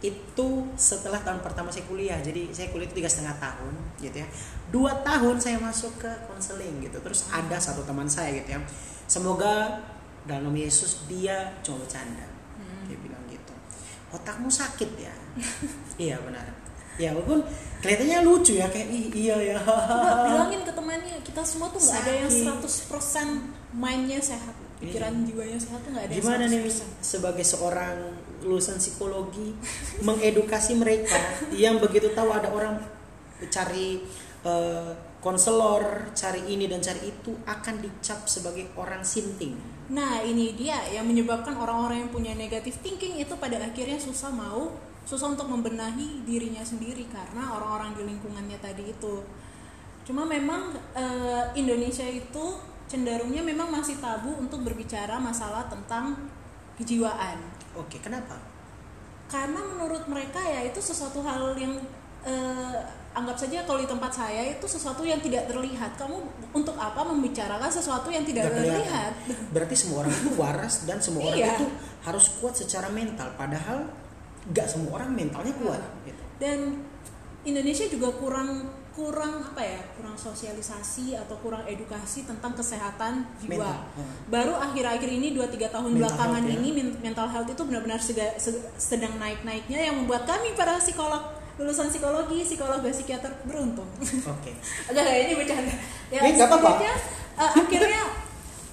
itu 0.01 0.47
setelah 0.73 1.21
tahun 1.21 1.45
pertama 1.45 1.69
saya 1.69 1.85
kuliah 1.85 2.17
jadi 2.25 2.49
saya 2.49 2.73
kuliah 2.73 2.89
itu 2.89 2.97
tiga 2.97 3.05
setengah 3.05 3.37
tahun 3.37 3.73
gitu 4.01 4.17
ya 4.17 4.27
dua 4.73 4.97
tahun 5.05 5.37
saya 5.37 5.61
masuk 5.61 5.93
ke 6.01 6.09
konseling 6.25 6.81
gitu 6.81 6.97
terus 7.05 7.29
ada 7.29 7.61
satu 7.61 7.85
teman 7.85 8.09
saya 8.09 8.33
gitu 8.33 8.57
ya 8.57 8.59
semoga 9.11 9.83
dalam 10.23 10.47
nama 10.47 10.59
Yesus 10.59 11.03
dia 11.05 11.51
cuma 11.59 11.79
bercanda 11.79 12.23
Hmm. 12.53 12.85
dia 12.85 12.95
bilang 12.95 13.19
gitu 13.25 13.53
otakmu 14.11 14.47
sakit 14.47 14.89
ya 14.95 15.13
iya 16.05 16.15
benar 16.17 16.45
ya 16.95 17.09
walaupun 17.11 17.41
kelihatannya 17.79 18.19
lucu 18.21 18.55
ya 18.55 18.67
kayak 18.67 18.87
"Ih, 18.87 19.07
iya 19.11 19.35
ya 19.47 19.57
Coba 19.57 20.21
bilangin 20.27 20.61
ke 20.61 20.71
temannya, 20.71 21.17
kita 21.21 21.41
semua 21.41 21.67
tuh 21.67 21.79
nggak 21.79 21.97
ada 21.97 22.11
yang 22.13 22.29
Saking. 22.29 23.41
100% 23.73 23.73
mindnya 23.73 24.19
sehat, 24.21 24.53
pikiran 24.77 25.11
Iya. 25.15 25.25
jiwanya 25.25 25.57
sehat 25.57 25.79
tuh 25.81 25.89
nggak 25.89 26.05
ada 26.05 26.13
Gimana 26.13 26.43
nih 26.45 26.61
100%. 26.61 27.01
sebagai 27.01 27.41
seorang 27.43 27.97
lulusan 28.41 28.77
psikologi 28.77 29.55
mengedukasi 29.99 30.75
mereka 30.75 31.17
yang 31.55 31.77
begitu 31.77 32.11
tahu 32.11 32.29
ada 32.29 32.47
orang 32.47 32.77
cari 33.47 34.05
eh, 34.43 34.89
konselor, 35.21 36.09
cari 36.17 36.41
ini 36.49 36.65
dan 36.65 36.81
cari 36.81 37.13
itu 37.13 37.37
akan 37.45 37.75
dicap 37.77 38.25
sebagai 38.25 38.73
orang 38.73 39.05
sinting. 39.05 39.53
Nah 39.93 40.25
ini 40.25 40.57
dia 40.57 40.81
yang 40.89 41.05
menyebabkan 41.05 41.53
orang-orang 41.53 42.03
yang 42.03 42.11
punya 42.11 42.33
negative 42.33 42.81
thinking 42.81 43.21
itu 43.21 43.37
pada 43.37 43.61
akhirnya 43.61 44.01
susah 44.01 44.33
mau 44.33 44.73
susah 45.05 45.33
untuk 45.33 45.49
membenahi 45.49 46.25
dirinya 46.25 46.61
sendiri 46.61 47.09
karena 47.09 47.53
orang-orang 47.53 47.97
di 47.97 48.01
lingkungannya 48.09 48.57
tadi 48.61 48.89
itu. 48.89 49.21
Cuma 50.05 50.25
memang 50.25 50.73
eh, 50.97 51.45
Indonesia 51.53 52.05
itu 52.05 52.57
cenderungnya 52.89 53.45
memang 53.45 53.69
masih 53.69 54.01
tabu 54.01 54.33
untuk 54.35 54.65
berbicara 54.65 55.21
masalah 55.21 55.69
tentang 55.69 56.17
kejiwaan. 56.81 57.37
Oke, 57.77 58.01
kenapa? 58.01 58.35
Karena 59.29 59.61
menurut 59.63 60.03
mereka 60.09 60.41
ya 60.43 60.65
itu 60.65 60.81
sesuatu 60.81 61.21
hal 61.23 61.55
yang 61.55 61.77
eh, 62.25 62.81
anggap 63.11 63.35
saja 63.35 63.63
kalau 63.63 63.77
di 63.77 63.85
tempat 63.85 64.11
saya 64.11 64.41
itu 64.49 64.65
sesuatu 64.65 65.01
yang 65.01 65.17
tidak 65.17 65.45
terlihat. 65.45 65.95
Kamu 65.95 66.15
untuk 66.51 66.75
apa 66.75 67.03
membicarakan 67.03 67.67
sesuatu 67.67 68.07
yang 68.07 68.23
tidak 68.23 68.47
kelihatan. 68.47 68.71
terlihat? 68.81 69.13
Berarti 69.49 69.75
semua 69.75 69.97
orang 70.01 70.13
itu 70.13 70.29
waras 70.35 70.73
dan 70.83 70.97
semua 70.97 71.21
orang 71.25 71.37
Iya. 71.37 71.53
itu 71.55 71.65
harus 72.01 72.25
kuat 72.37 72.53
secara 72.53 72.87
mental. 72.87 73.31
Padahal 73.35 73.87
nggak 74.43 74.67
semua 74.67 74.97
orang 74.97 75.11
mentalnya 75.11 75.53
kuat. 75.55 75.81
Gitu. 76.03 76.21
dan 76.37 76.81
Indonesia 77.41 77.85
juga 77.85 78.09
kurang 78.11 78.49
kurang 78.91 79.45
apa 79.45 79.61
ya 79.61 79.79
kurang 79.93 80.13
sosialisasi 80.13 81.15
atau 81.15 81.37
kurang 81.37 81.63
edukasi 81.63 82.21
tentang 82.21 82.51
kesehatan 82.51 83.23
jiwa 83.39 83.61
Mental. 83.61 83.77
Hmm. 83.95 84.13
baru 84.27 84.53
akhir-akhir 84.59 85.09
ini 85.11 85.31
2-3 85.31 85.69
tahun 85.69 85.89
Mental 85.89 86.01
belakangan 86.03 86.41
health, 86.41 86.51
ya. 86.51 86.59
ini 86.59 86.69
men- 86.71 86.97
mental 86.99 87.27
health 87.27 87.47
itu 87.47 87.61
benar-benar 87.61 88.01
sedang 88.75 89.13
naik-naiknya 89.15 89.79
yang 89.85 89.95
membuat 89.95 90.25
kami 90.25 90.51
para 90.53 90.75
psikolog 90.77 91.21
lulusan 91.61 91.87
psikologi 91.87 92.41
psikolog 92.43 92.79
dan 92.79 92.89
psikiater 92.89 93.31
beruntung 93.43 93.85
Oke. 94.25 94.51
agak 94.89 95.03
kayak 95.03 95.21
ini 95.23 95.33
bercanda 95.35 95.73
ya 96.09 96.19
nggak 96.19 96.49
apa-apa. 96.49 96.71
eh, 96.81 97.51
akhirnya 97.55 98.03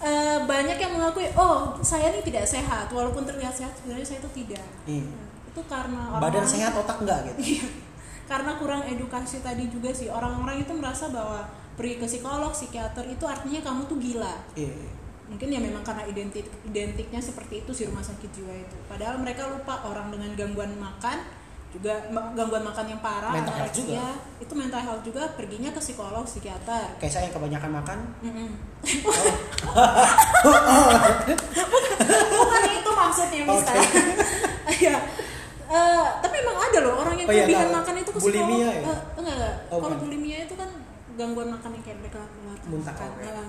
eh, 0.01 0.39
banyak 0.43 0.77
yang 0.77 0.93
mengakui 0.95 1.29
oh 1.35 1.77
saya 1.81 2.09
ini 2.09 2.21
tidak 2.23 2.45
sehat 2.45 2.89
walaupun 2.89 3.23
terlihat 3.23 3.53
sehat 3.53 3.73
sebenarnya 3.75 4.07
saya 4.07 4.19
itu 4.19 4.31
tidak 4.37 4.65
Iya. 4.85 5.05
itu 5.47 5.61
karena 5.65 6.01
Badan 6.13 6.19
orang-orang- 6.41 6.49
sehat 6.49 6.73
otak 6.75 6.97
enggak 6.99 7.19
gitu. 7.27 7.39
Iya. 7.53 7.67
karena 8.25 8.51
kurang 8.55 8.83
edukasi 8.85 9.41
tadi 9.41 9.69
juga 9.69 9.89
sih 9.91 10.09
orang-orang 10.09 10.61
itu 10.61 10.73
merasa 10.73 11.09
bahwa 11.09 11.45
pergi 11.75 11.97
ke 11.97 12.07
psikolog 12.07 12.51
psikiater 12.51 13.05
itu 13.05 13.25
artinya 13.25 13.61
kamu 13.63 13.85
tuh 13.85 13.97
gila 13.97 14.35
Iya. 14.53 14.75
mungkin 15.27 15.49
ya 15.49 15.61
memang 15.61 15.81
karena 15.83 16.05
identik 16.05 16.45
identiknya 16.63 17.21
seperti 17.21 17.61
itu 17.61 17.71
si 17.71 17.85
rumah 17.85 18.01
sakit 18.01 18.31
jiwa 18.31 18.55
itu 18.55 18.77
padahal 18.85 19.17
mereka 19.17 19.45
lupa 19.47 19.81
orang 19.83 20.09
dengan 20.09 20.33
gangguan 20.35 20.73
makan 20.75 21.21
juga 21.69 21.93
gangguan 22.33 22.65
makan 22.65 22.87
yang 22.89 23.01
parah 23.05 23.29
Mental 23.29 23.53
health 23.53 23.77
juga. 23.77 24.17
itu 24.41 24.53
mental 24.57 24.81
health 24.81 25.03
juga 25.05 25.23
perginya 25.37 25.69
ke 25.69 25.81
psikolog 25.85 26.25
psikiater. 26.25 26.97
Kayak 26.97 27.13
saya 27.13 27.23
yang 27.29 27.35
kebanyakan 27.37 27.71
makan. 27.77 27.99
Mm-mm. 28.25 28.49
bukan 32.33 32.63
itu 32.73 32.91
maksudnya 32.91 33.43
Mister. 33.45 33.75
Ya 34.79 34.97
Eh, 35.69 36.07
tapi 36.25 36.41
memang 36.41 36.57
ada 36.57 36.79
loh 36.81 36.95
orang 37.05 37.13
yang 37.21 37.29
Oh 37.29 37.35
iya, 37.37 37.45
kelebihan 37.45 37.69
makan 37.69 37.95
itu 38.01 38.09
ke 38.09 38.19
psikolog. 38.25 38.41
Bulimia 38.41 38.69
ya? 38.73 38.81
Eh, 38.89 38.99
enggak 39.21 39.35
enggak. 39.37 39.55
Oh, 39.69 39.79
kalau 39.85 39.97
bulimia. 40.01 40.39
itu 40.49 40.55
kan 40.57 40.71
gangguan 41.21 41.49
makan 41.53 41.71
yang 41.77 41.85
kayak 41.85 41.99
mereka 42.01 42.21
Muntah, 42.65 42.95
makan. 42.97 43.47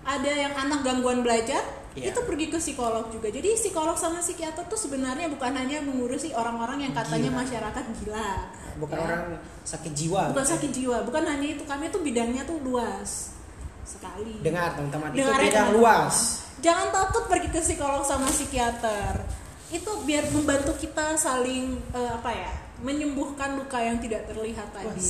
Ya. 0.00 0.16
Ada 0.16 0.30
yang 0.30 0.54
anak 0.56 0.80
gangguan 0.80 1.20
belajar 1.20 1.62
Iya. 1.90 2.14
itu 2.14 2.22
pergi 2.22 2.46
ke 2.46 2.58
psikolog 2.62 3.10
juga 3.10 3.34
jadi 3.34 3.50
psikolog 3.58 3.98
sama 3.98 4.22
psikiater 4.22 4.62
tuh 4.70 4.78
sebenarnya 4.78 5.26
bukan 5.26 5.50
hanya 5.58 5.82
mengurusi 5.82 6.30
orang-orang 6.30 6.86
yang 6.86 6.94
katanya 6.94 7.34
Gila. 7.34 7.40
masyarakat 7.42 7.84
gila 7.98 8.30
Bukan 8.78 8.94
Ya. 8.94 9.02
orang 9.02 9.22
sakit 9.66 9.92
jiwa. 9.98 10.22
bukan 10.30 10.38
gitu. 10.46 10.52
sakit 10.54 10.70
jiwa 10.70 10.96
bukan 11.02 11.22
hanya 11.26 11.48
itu 11.50 11.66
kami 11.66 11.90
tuh 11.90 11.98
bidangnya 12.06 12.46
tuh 12.46 12.62
luas 12.62 13.34
sekali 13.82 14.38
Dengar 14.38 14.78
teman-teman, 14.78 15.10
itu 15.10 15.26
ya, 15.26 15.34
bidang 15.34 15.68
luas. 15.74 16.46
Jangan 16.62 16.94
takut 16.94 17.26
pergi 17.26 17.50
ke 17.50 17.58
psikolog 17.58 18.06
sama 18.06 18.30
psikiater. 18.30 19.26
Itu 19.74 20.06
biar 20.06 20.30
membantu 20.30 20.78
kita 20.78 21.18
saling 21.18 21.74
eh, 21.90 22.10
apa 22.14 22.30
ya? 22.30 22.52
menyembuhkan 22.80 23.58
luka 23.58 23.82
yang 23.82 23.98
tidak 23.98 24.30
terlihat 24.30 24.70
tadi. 24.70 25.02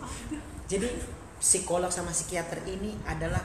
Jadi 0.72 0.88
psikolog 1.38 1.92
sama 1.92 2.10
psikiater 2.10 2.64
ini 2.64 2.96
adalah 3.04 3.44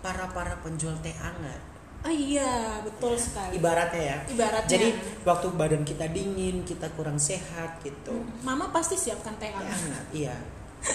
para 0.00 0.26
para 0.32 0.56
penjual 0.64 0.96
teh 1.04 1.14
hangat. 1.14 1.60
Ah, 2.00 2.08
iya, 2.08 2.80
betul 2.80 3.12
sekali. 3.20 3.60
Ibaratnya 3.60 4.00
ya. 4.00 4.18
Ibaratnya. 4.32 4.72
Jadi 4.72 4.88
waktu 5.20 5.46
badan 5.52 5.84
kita 5.84 6.08
dingin, 6.08 6.64
kita 6.64 6.88
kurang 6.96 7.20
sehat 7.20 7.76
gitu. 7.84 8.24
Mama 8.40 8.72
pasti 8.72 8.96
siapkan 8.96 9.36
teh 9.36 9.52
hangat. 9.52 9.76
hangat, 9.76 10.06
iya. 10.16 10.36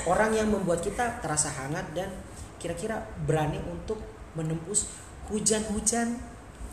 Orang 0.09 0.33
yang 0.33 0.49
membuat 0.49 0.81
kita 0.81 1.21
terasa 1.21 1.53
hangat 1.53 1.85
dan 1.93 2.09
kira-kira 2.57 3.05
berani 3.29 3.61
untuk 3.69 4.01
menembus 4.33 4.89
hujan-hujan 5.29 6.17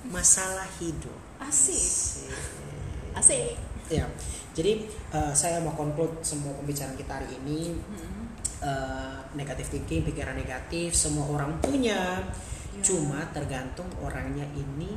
masalah 0.09 0.65
hidup. 0.81 1.13
Asik. 1.37 2.33
Asik. 3.13 3.61
Ya. 3.93 4.09
Jadi 4.57 4.89
eh, 4.89 5.33
saya 5.37 5.61
mau 5.61 5.77
conclude 5.77 6.25
semua 6.25 6.57
pembicaraan 6.61 6.97
kita 6.97 7.21
hari 7.21 7.37
ini 7.45 7.77
Mm-mm. 7.77 8.22
Eh, 8.63 9.17
negatif 9.33 9.69
thinking, 9.69 10.03
pikiran 10.05 10.33
negatif, 10.33 10.95
semua 10.95 11.27
orang 11.29 11.59
punya. 11.59 12.23
Ya. 12.73 12.81
Cuma 12.81 13.21
tergantung 13.29 13.85
orangnya 13.99 14.47
ini 14.53 14.95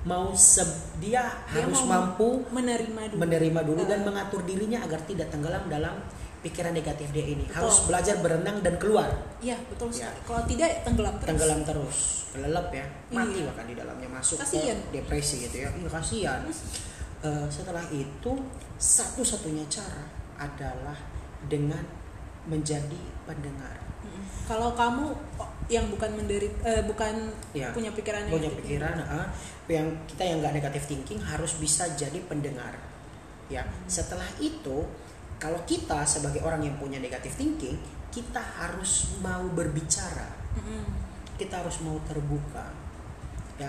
mau 0.00 0.30
se- 0.30 0.62
dia, 0.96 1.26
Dia 1.48 1.64
harus 1.64 1.82
mau 1.82 2.14
mampu 2.14 2.46
menerima 2.48 3.10
dulu. 3.10 3.18
menerima 3.18 3.60
dulu 3.62 3.82
dan 3.82 4.00
Eh. 4.00 4.06
mengatur 4.06 4.40
dirinya 4.42 4.78
agar 4.80 5.02
tidak 5.02 5.26
tenggelam 5.28 5.66
dalam 5.66 5.98
pikiran 6.38 6.70
negatif 6.70 7.10
dia 7.10 7.26
ini 7.26 7.42
Betul. 7.42 7.58
harus 7.58 7.76
belajar 7.82 8.16
berenang 8.18 8.62
dan 8.62 8.78
keluar 8.78 9.10
Iya 9.40 9.58
betul 9.66 9.90
Ya. 9.90 10.06
Kalau 10.22 10.46
tidak 10.46 10.86
tenggelam 10.86 11.18
terus. 11.18 11.26
tenggelam 11.26 11.60
terus 11.64 11.98
kelelep 12.30 12.68
ya 12.70 12.86
mati 13.10 13.42
Iya. 13.42 13.46
bahkan 13.50 13.66
di 13.66 13.74
dalamnya 13.74 14.08
masuk 14.08 14.38
Kasian. 14.38 14.78
ke 14.78 14.94
depresi 14.94 15.34
gitu 15.42 15.56
ya 15.58 15.68
iya 15.72 15.88
kasihan 15.90 16.40
Eh, 17.18 17.46
setelah 17.50 17.82
itu 17.90 18.32
satu-satunya 18.78 19.66
cara 19.66 20.06
adalah 20.38 20.94
dengan 21.42 21.82
menjadi 22.48 23.00
pendengar. 23.28 23.76
Kalau 24.48 24.72
kamu 24.72 25.12
oh, 25.36 25.50
yang 25.68 25.84
bukan 25.92 26.16
menderit, 26.16 26.52
eh, 26.64 26.80
bukan 26.88 27.28
ya 27.52 27.68
punya 27.76 27.92
pikiran 27.92 28.24
punya 28.32 28.48
negatif. 28.48 28.64
pikiran 28.64 28.94
ah, 29.04 29.28
yang 29.68 29.88
kita 30.08 30.22
yang 30.24 30.40
nggak 30.40 30.56
negatif 30.56 30.82
thinking 30.88 31.20
harus 31.20 31.60
bisa 31.60 31.84
jadi 31.92 32.16
pendengar 32.24 32.72
ya 33.52 33.64
setelah 33.84 34.24
itu 34.40 34.84
kalau 35.36 35.60
kita 35.68 36.04
sebagai 36.08 36.40
orang 36.40 36.64
yang 36.64 36.76
punya 36.80 36.96
negatif 36.96 37.36
thinking 37.36 37.76
kita 38.08 38.40
harus 38.40 39.12
mau 39.20 39.44
berbicara 39.52 40.28
Mm-mm. 40.56 40.84
kita 41.36 41.60
harus 41.60 41.80
mau 41.84 42.00
terbuka 42.08 42.72
ya 43.60 43.68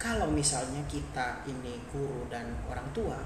kalau 0.00 0.32
misalnya 0.32 0.80
kita 0.88 1.44
ini 1.44 1.76
guru 1.92 2.24
dan 2.32 2.48
orang 2.72 2.88
tua 2.96 3.20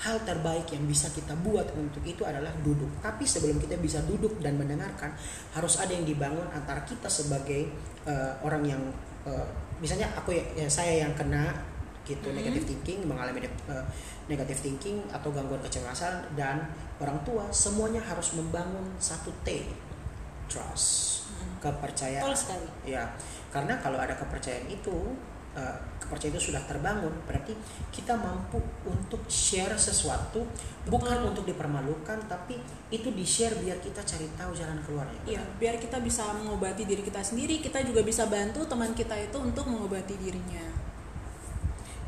hal 0.00 0.16
terbaik 0.24 0.64
yang 0.72 0.84
bisa 0.88 1.12
kita 1.12 1.36
buat 1.44 1.68
untuk 1.76 2.00
itu 2.02 2.24
adalah 2.24 2.48
duduk 2.64 2.88
tapi 3.04 3.28
sebelum 3.28 3.60
kita 3.60 3.76
bisa 3.76 4.00
duduk 4.08 4.40
dan 4.40 4.56
mendengarkan 4.56 5.12
harus 5.52 5.76
ada 5.76 5.92
yang 5.92 6.08
dibangun 6.08 6.48
antara 6.50 6.80
kita 6.88 7.06
sebagai 7.06 7.68
eh, 8.08 8.32
orang 8.40 8.64
yang 8.64 8.82
eh, 9.28 9.46
misalnya 9.78 10.08
aku 10.16 10.32
ya, 10.32 10.44
ya, 10.56 10.68
saya 10.68 11.04
yang 11.04 11.12
kena 11.12 11.52
gitu 12.08 12.32
Mhm. 12.32 12.36
negative 12.40 12.64
thinking 12.64 12.98
mengalami 13.04 13.44
eh, 13.44 13.84
negative 14.24 14.56
thinking 14.56 15.04
atau 15.12 15.28
gangguan 15.30 15.60
kecemasan 15.60 16.32
dan 16.32 16.64
orang 16.96 17.20
tua 17.22 17.44
semuanya 17.52 18.00
harus 18.00 18.32
membangun 18.34 18.88
satu 18.96 19.28
T 19.44 19.68
trust 20.48 21.22
Mm-mm. 21.30 21.62
kepercayaan 21.62 22.24
Betul 22.26 22.36
sekali. 22.36 22.68
Ya, 22.88 23.04
karena 23.54 23.78
kalau 23.78 24.02
ada 24.02 24.18
kepercayaan 24.18 24.66
itu, 24.66 25.14
eh, 25.56 25.76
kepercayaan 25.98 26.34
itu 26.34 26.50
sudah 26.50 26.62
terbangun, 26.66 27.14
berarti 27.22 27.54
kita 27.94 28.18
mampu 28.18 28.58
untuk 28.82 29.22
share 29.30 29.78
sesuatu 29.78 30.42
bukan 30.90 31.22
Betul. 31.22 31.30
untuk 31.30 31.44
dipermalukan, 31.46 32.18
tapi 32.26 32.58
itu 32.90 33.14
di 33.14 33.22
share 33.22 33.54
biar 33.62 33.78
kita 33.78 34.02
cari 34.02 34.26
tahu 34.34 34.50
jalan 34.50 34.78
keluarnya. 34.82 35.20
Iya, 35.26 35.42
biar 35.62 35.78
kita 35.78 36.02
bisa 36.02 36.26
mengobati 36.34 36.82
diri 36.82 37.06
kita 37.06 37.22
sendiri, 37.22 37.62
kita 37.62 37.82
juga 37.86 38.02
bisa 38.02 38.26
bantu 38.26 38.66
teman 38.66 38.90
kita 38.94 39.14
itu 39.14 39.38
untuk 39.38 39.66
mengobati 39.70 40.18
dirinya. 40.18 40.66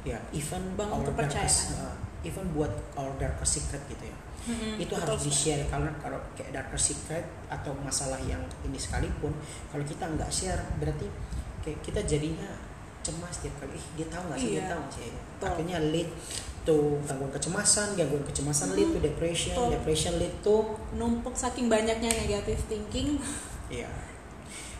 Ya, 0.02 0.18
even 0.34 0.74
Bangun 0.74 1.06
kepercayaan. 1.06 1.46
darkest, 1.46 1.78
eh, 1.78 2.26
even 2.26 2.46
buat 2.50 2.74
our 2.98 3.14
darkest 3.22 3.62
secret 3.62 3.82
gitu 3.86 4.10
ya. 4.10 4.16
Mm-mm, 4.42 4.74
itu 4.82 4.90
betul 4.90 5.06
harus 5.06 5.22
di 5.22 5.30
share 5.30 5.62
karena 5.70 5.86
kalau 6.02 6.18
kayak 6.34 6.50
darkest 6.50 6.90
secret 6.90 7.22
atau 7.46 7.70
masalah 7.78 8.18
yang 8.26 8.42
ini 8.66 8.74
sekalipun 8.74 9.30
kalau 9.70 9.86
kita 9.86 10.02
nggak 10.02 10.26
share 10.34 10.58
berarti 10.82 11.06
kayak 11.62 11.78
kita 11.78 12.02
jadinya 12.02 12.50
cemas 13.02 13.34
tiap 13.42 13.54
kali. 13.58 13.74
Ih 13.74 13.86
dia 13.98 14.06
tahu 14.08 14.22
nggak 14.30 14.38
sih? 14.38 14.48
Dia 14.48 14.56
Iya. 14.56 14.70
tahu 14.70 14.78
nggak 14.80 14.94
sih? 14.94 15.10
Akhirnya 15.42 15.78
lead 15.90 16.10
to 16.62 16.94
gangguan 17.02 17.34
kecemasan 17.34 17.98
gangguan 17.98 18.22
kecemasan 18.22 18.78
lead 18.78 18.94
to 18.94 19.02
depression 19.02 19.50
Betul. 19.50 19.70
depression 19.74 20.12
lead 20.14 20.34
to 20.46 20.56
Numpuk 20.94 21.34
saking 21.34 21.66
banyaknya 21.66 22.06
negatif 22.08 22.62
thinking. 22.70 23.18
ya 23.66 23.90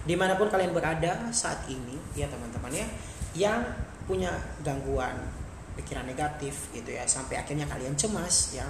di 0.02 0.14
mana 0.18 0.34
pun 0.34 0.50
kalian 0.50 0.74
berada 0.74 1.30
saat 1.30 1.62
ini 1.66 1.94
ya 2.12 2.26
teman-teman 2.26 2.70
ya 2.70 2.86
yang 3.34 3.62
punya 4.04 4.30
gangguan 4.60 5.14
pikiran 5.74 6.04
negatif 6.04 6.68
gitu 6.70 6.90
ya 6.90 7.06
sampai 7.06 7.38
akhirnya 7.38 7.64
kalian 7.64 7.94
cemas 7.96 8.52
ya 8.52 8.66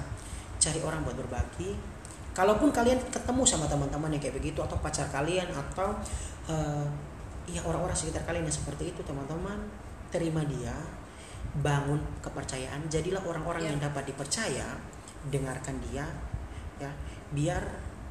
cari 0.57 0.79
orang 0.81 1.03
buat 1.03 1.17
berbagi. 1.19 1.75
Kalaupun 2.33 2.73
kalian 2.73 2.97
ketemu 3.12 3.43
sama 3.45 3.69
teman-teman 3.69 4.09
yang 4.09 4.23
kayak 4.23 4.41
begitu 4.41 4.62
atau 4.65 4.79
pacar 4.81 5.05
kalian 5.12 5.45
atau 5.53 5.93
eh, 6.49 6.87
ya 7.49 7.61
orang-orang 7.67 7.95
sekitar 7.95 8.23
kalian 8.23 8.47
yang 8.47 8.55
seperti 8.55 8.95
itu 8.95 9.01
teman-teman. 9.03 9.59
Terima 10.13 10.45
dia 10.45 10.77
bangun 11.59 12.01
kepercayaan. 12.21 12.87
Jadilah 12.89 13.21
orang-orang 13.25 13.65
Ya. 13.65 13.69
yang 13.75 13.81
dapat 13.81 14.09
dipercaya 14.09 14.77
dengarkan 15.29 15.81
dia 15.89 16.05
ya. 16.79 16.91
Biar 17.33 17.63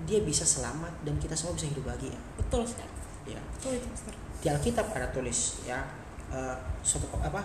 dia 0.01 0.17
bisa 0.25 0.41
selamat 0.41 1.05
dan 1.05 1.13
kita 1.21 1.37
semua 1.37 1.53
bisa 1.53 1.69
hidup 1.69 1.85
bahagia. 1.85 2.17
Betul 2.37 2.65
sekali. 2.65 2.89
ya. 3.29 3.37
Betul 3.53 3.77
itu, 3.77 3.87
di 4.41 4.47
Alkitab 4.49 4.89
ada 4.97 5.05
tulis 5.13 5.61
ya 5.61 5.77
eh, 6.33 6.57
suatu 6.81 7.05
apa 7.21 7.37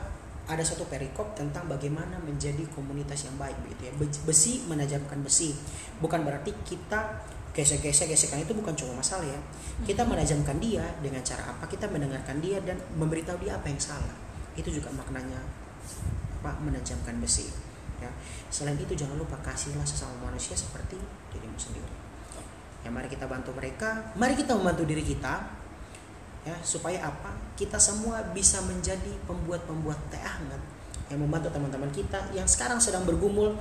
ada 0.48 0.64
satu 0.64 0.88
perikop 0.88 1.36
tentang 1.36 1.68
bagaimana 1.68 2.16
menjadi 2.24 2.64
komunitas 2.72 3.28
yang 3.28 3.36
baik 3.36 3.58
begitu 3.60 3.90
ya. 3.90 3.92
Be- 4.00 4.22
besi 4.24 4.64
menajamkan 4.64 5.20
besi. 5.20 5.52
Bukan 6.00 6.24
berarti 6.24 6.56
kita 6.64 7.20
gesek-gesek 7.56 8.12
gesekan 8.12 8.44
itu 8.44 8.52
bukan 8.52 8.76
cuma 8.76 9.00
masalah 9.00 9.24
ya. 9.24 9.40
Kita 9.88 10.04
menajamkan 10.04 10.60
dia 10.60 10.84
dengan 11.00 11.24
cara 11.24 11.56
apa 11.56 11.64
kita 11.64 11.88
mendengarkan 11.88 12.36
dia 12.44 12.60
dan 12.60 12.76
memberitahu 13.00 13.40
dia 13.40 13.56
apa 13.56 13.72
yang 13.72 13.80
salah. 13.80 14.12
Itu 14.52 14.68
juga 14.68 14.92
maknanya 14.92 15.40
apa 16.44 16.60
menajamkan 16.60 17.16
besi 17.16 17.48
ya. 17.96 18.12
Selain 18.52 18.76
itu 18.76 18.92
jangan 18.92 19.16
lupa 19.16 19.40
kasihlah 19.40 19.88
sesama 19.88 20.28
manusia 20.28 20.52
seperti 20.52 21.00
dirimu 21.32 21.56
sendiri. 21.56 21.88
Ya 22.84 22.92
mari 22.92 23.08
kita 23.08 23.24
bantu 23.24 23.56
mereka 23.56 24.12
mari 24.20 24.36
kita 24.36 24.52
membantu 24.52 24.84
diri 24.84 25.00
kita 25.00 25.48
ya 26.44 26.54
supaya 26.60 27.08
apa? 27.08 27.32
Kita 27.56 27.80
semua 27.80 28.20
bisa 28.36 28.60
menjadi 28.68 29.16
pembuat-pembuat 29.24 30.12
teh 30.12 30.20
hangat 30.20 30.60
yang 31.08 31.24
membantu 31.24 31.48
teman-teman 31.50 31.88
kita 31.88 32.20
yang 32.36 32.44
sekarang 32.44 32.76
sedang 32.78 33.08
bergumul 33.08 33.56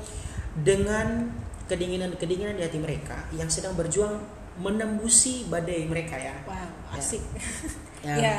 dengan 0.61 1.31
kedinginan-kedinginan 1.65 2.55
di 2.55 2.63
hati 2.63 2.77
mereka 2.77 3.25
yang 3.31 3.47
sedang 3.47 3.73
berjuang 3.73 4.21
menembusi 4.55 5.45
badai 5.45 5.83
mereka 5.83 6.15
ya 6.15 6.35
Wow, 6.43 6.55
Ya. 6.55 6.95
asik. 6.95 7.23
ya, 7.99 8.15
Ya. 8.15 8.35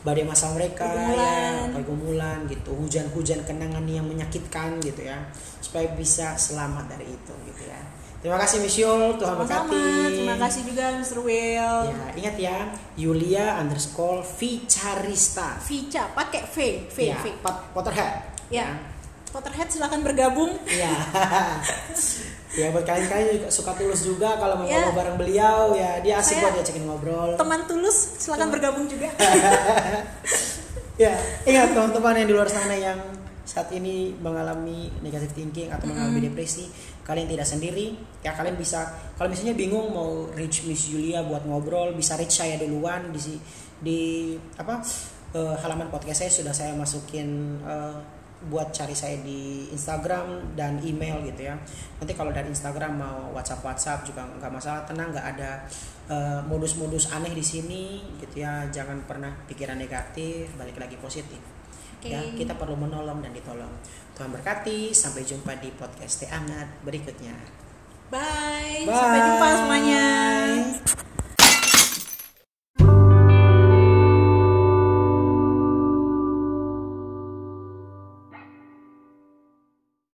badai 0.00 0.22
masa 0.22 0.52
mereka 0.52 0.86
Pergumulan. 0.86 1.18
ya 1.18 1.72
pergumulan 1.72 2.38
gitu 2.46 2.70
hujan-hujan 2.72 3.42
kenangan 3.42 3.82
yang 3.82 4.04
menyakitkan 4.04 4.78
gitu 4.78 5.02
ya 5.02 5.18
supaya 5.58 5.90
bisa 5.92 6.36
selamat 6.36 6.86
dari 6.88 7.10
itu 7.10 7.34
gitu 7.44 7.62
ya 7.64 7.80
terima 8.16 8.38
kasih 8.38 8.60
Miss 8.60 8.76
Yul 8.76 9.16
Tuhan 9.16 9.34
Sama-sama. 9.34 9.66
berkati 9.66 10.14
Terima 10.16 10.36
kasih 10.38 10.60
juga 10.64 10.84
Mr. 10.94 11.18
Will. 11.20 11.80
ya 11.82 12.06
ingat 12.14 12.36
ya 12.36 12.56
Yulia 12.94 13.58
underscore 13.58 14.22
Vicarista 14.22 15.58
Vica 15.60 16.12
pakai 16.12 16.42
V, 16.46 16.56
V, 16.86 16.96
ya, 17.04 17.18
V. 17.18 17.26
Pot- 17.40 17.72
Potterhead 17.72 18.38
Ya. 18.46 18.78
Potterhead 19.26 19.66
silahkan 19.66 20.00
bergabung. 20.00 20.54
Iya. 20.64 20.94
ya 22.56 22.72
juga 22.72 23.52
suka 23.52 23.76
tulus 23.76 24.00
juga 24.02 24.40
kalau 24.40 24.58
mau 24.58 24.66
Ya. 24.66 24.80
ngobrol 24.80 24.96
bareng 24.96 25.16
beliau 25.20 25.76
ya 25.76 26.00
dia 26.00 26.16
asik 26.16 26.40
buat 26.40 26.56
diajakin 26.56 26.84
ngobrol. 26.88 27.30
Teman 27.36 27.68
tulus 27.68 28.16
silahkan 28.16 28.48
bergabung 28.48 28.88
juga. 28.88 29.12
ya 31.02 31.12
ingat 31.44 31.76
teman-teman 31.76 32.24
yang 32.24 32.28
di 32.28 32.34
luar 32.34 32.48
sana 32.48 32.72
yang 32.72 32.96
saat 33.46 33.70
ini 33.70 34.10
mengalami 34.18 34.90
negative 35.04 35.30
thinking 35.30 35.70
atau 35.70 35.86
mengalami 35.86 36.26
depresi 36.26 36.66
kalian 37.06 37.30
tidak 37.30 37.46
sendiri 37.46 37.94
ya 38.18 38.34
kalian 38.34 38.58
bisa 38.58 38.90
kalau 39.14 39.30
misalnya 39.30 39.54
bingung 39.54 39.94
mau 39.94 40.26
reach 40.34 40.66
Miss 40.66 40.90
Julia 40.90 41.22
buat 41.22 41.46
ngobrol 41.46 41.94
bisa 41.94 42.18
reach 42.18 42.34
saya 42.34 42.58
duluan 42.58 43.14
di 43.14 43.38
di 43.78 44.00
apa 44.58 44.82
eh, 45.30 45.54
halaman 45.62 45.92
podcast 45.94 46.26
saya 46.26 46.32
sudah 46.32 46.50
saya 46.50 46.72
masukin 46.74 47.60
eh, 47.62 47.96
buat 48.46 48.70
cari 48.70 48.94
saya 48.94 49.18
di 49.20 49.70
Instagram 49.70 50.56
dan 50.58 50.78
email 50.82 51.22
gitu 51.26 51.46
ya 51.50 51.54
nanti 51.98 52.12
kalau 52.14 52.30
dari 52.30 52.50
Instagram 52.50 52.98
mau 52.98 53.34
WhatsApp 53.34 53.62
WhatsApp 53.66 54.06
juga 54.06 54.24
nggak 54.26 54.52
masalah 54.52 54.82
tenang 54.86 55.10
nggak 55.10 55.26
ada 55.36 55.50
eh, 56.10 56.40
modus-modus 56.46 57.10
aneh 57.10 57.34
di 57.34 57.44
sini 57.44 57.84
gitu 58.22 58.42
ya 58.42 58.70
jangan 58.70 59.02
pernah 59.04 59.34
pikiran 59.50 59.76
negatif 59.76 60.54
balik 60.54 60.78
lagi 60.78 60.96
positif 60.98 61.38
Oke. 61.98 62.12
ya 62.12 62.20
kita 62.34 62.54
perlu 62.54 62.78
menolong 62.78 63.20
dan 63.24 63.34
ditolong 63.34 63.72
Tuhan 64.14 64.30
berkati 64.32 64.94
sampai 64.94 65.26
jumpa 65.26 65.58
di 65.58 65.74
podcast 65.74 66.22
Teh 66.22 66.30
Hangat 66.30 66.82
berikutnya 66.86 67.66
Bye. 68.06 68.86
Bye. 68.86 68.94
Sampai 68.94 69.18
jumpa 69.18 69.46
semuanya. 69.58 70.06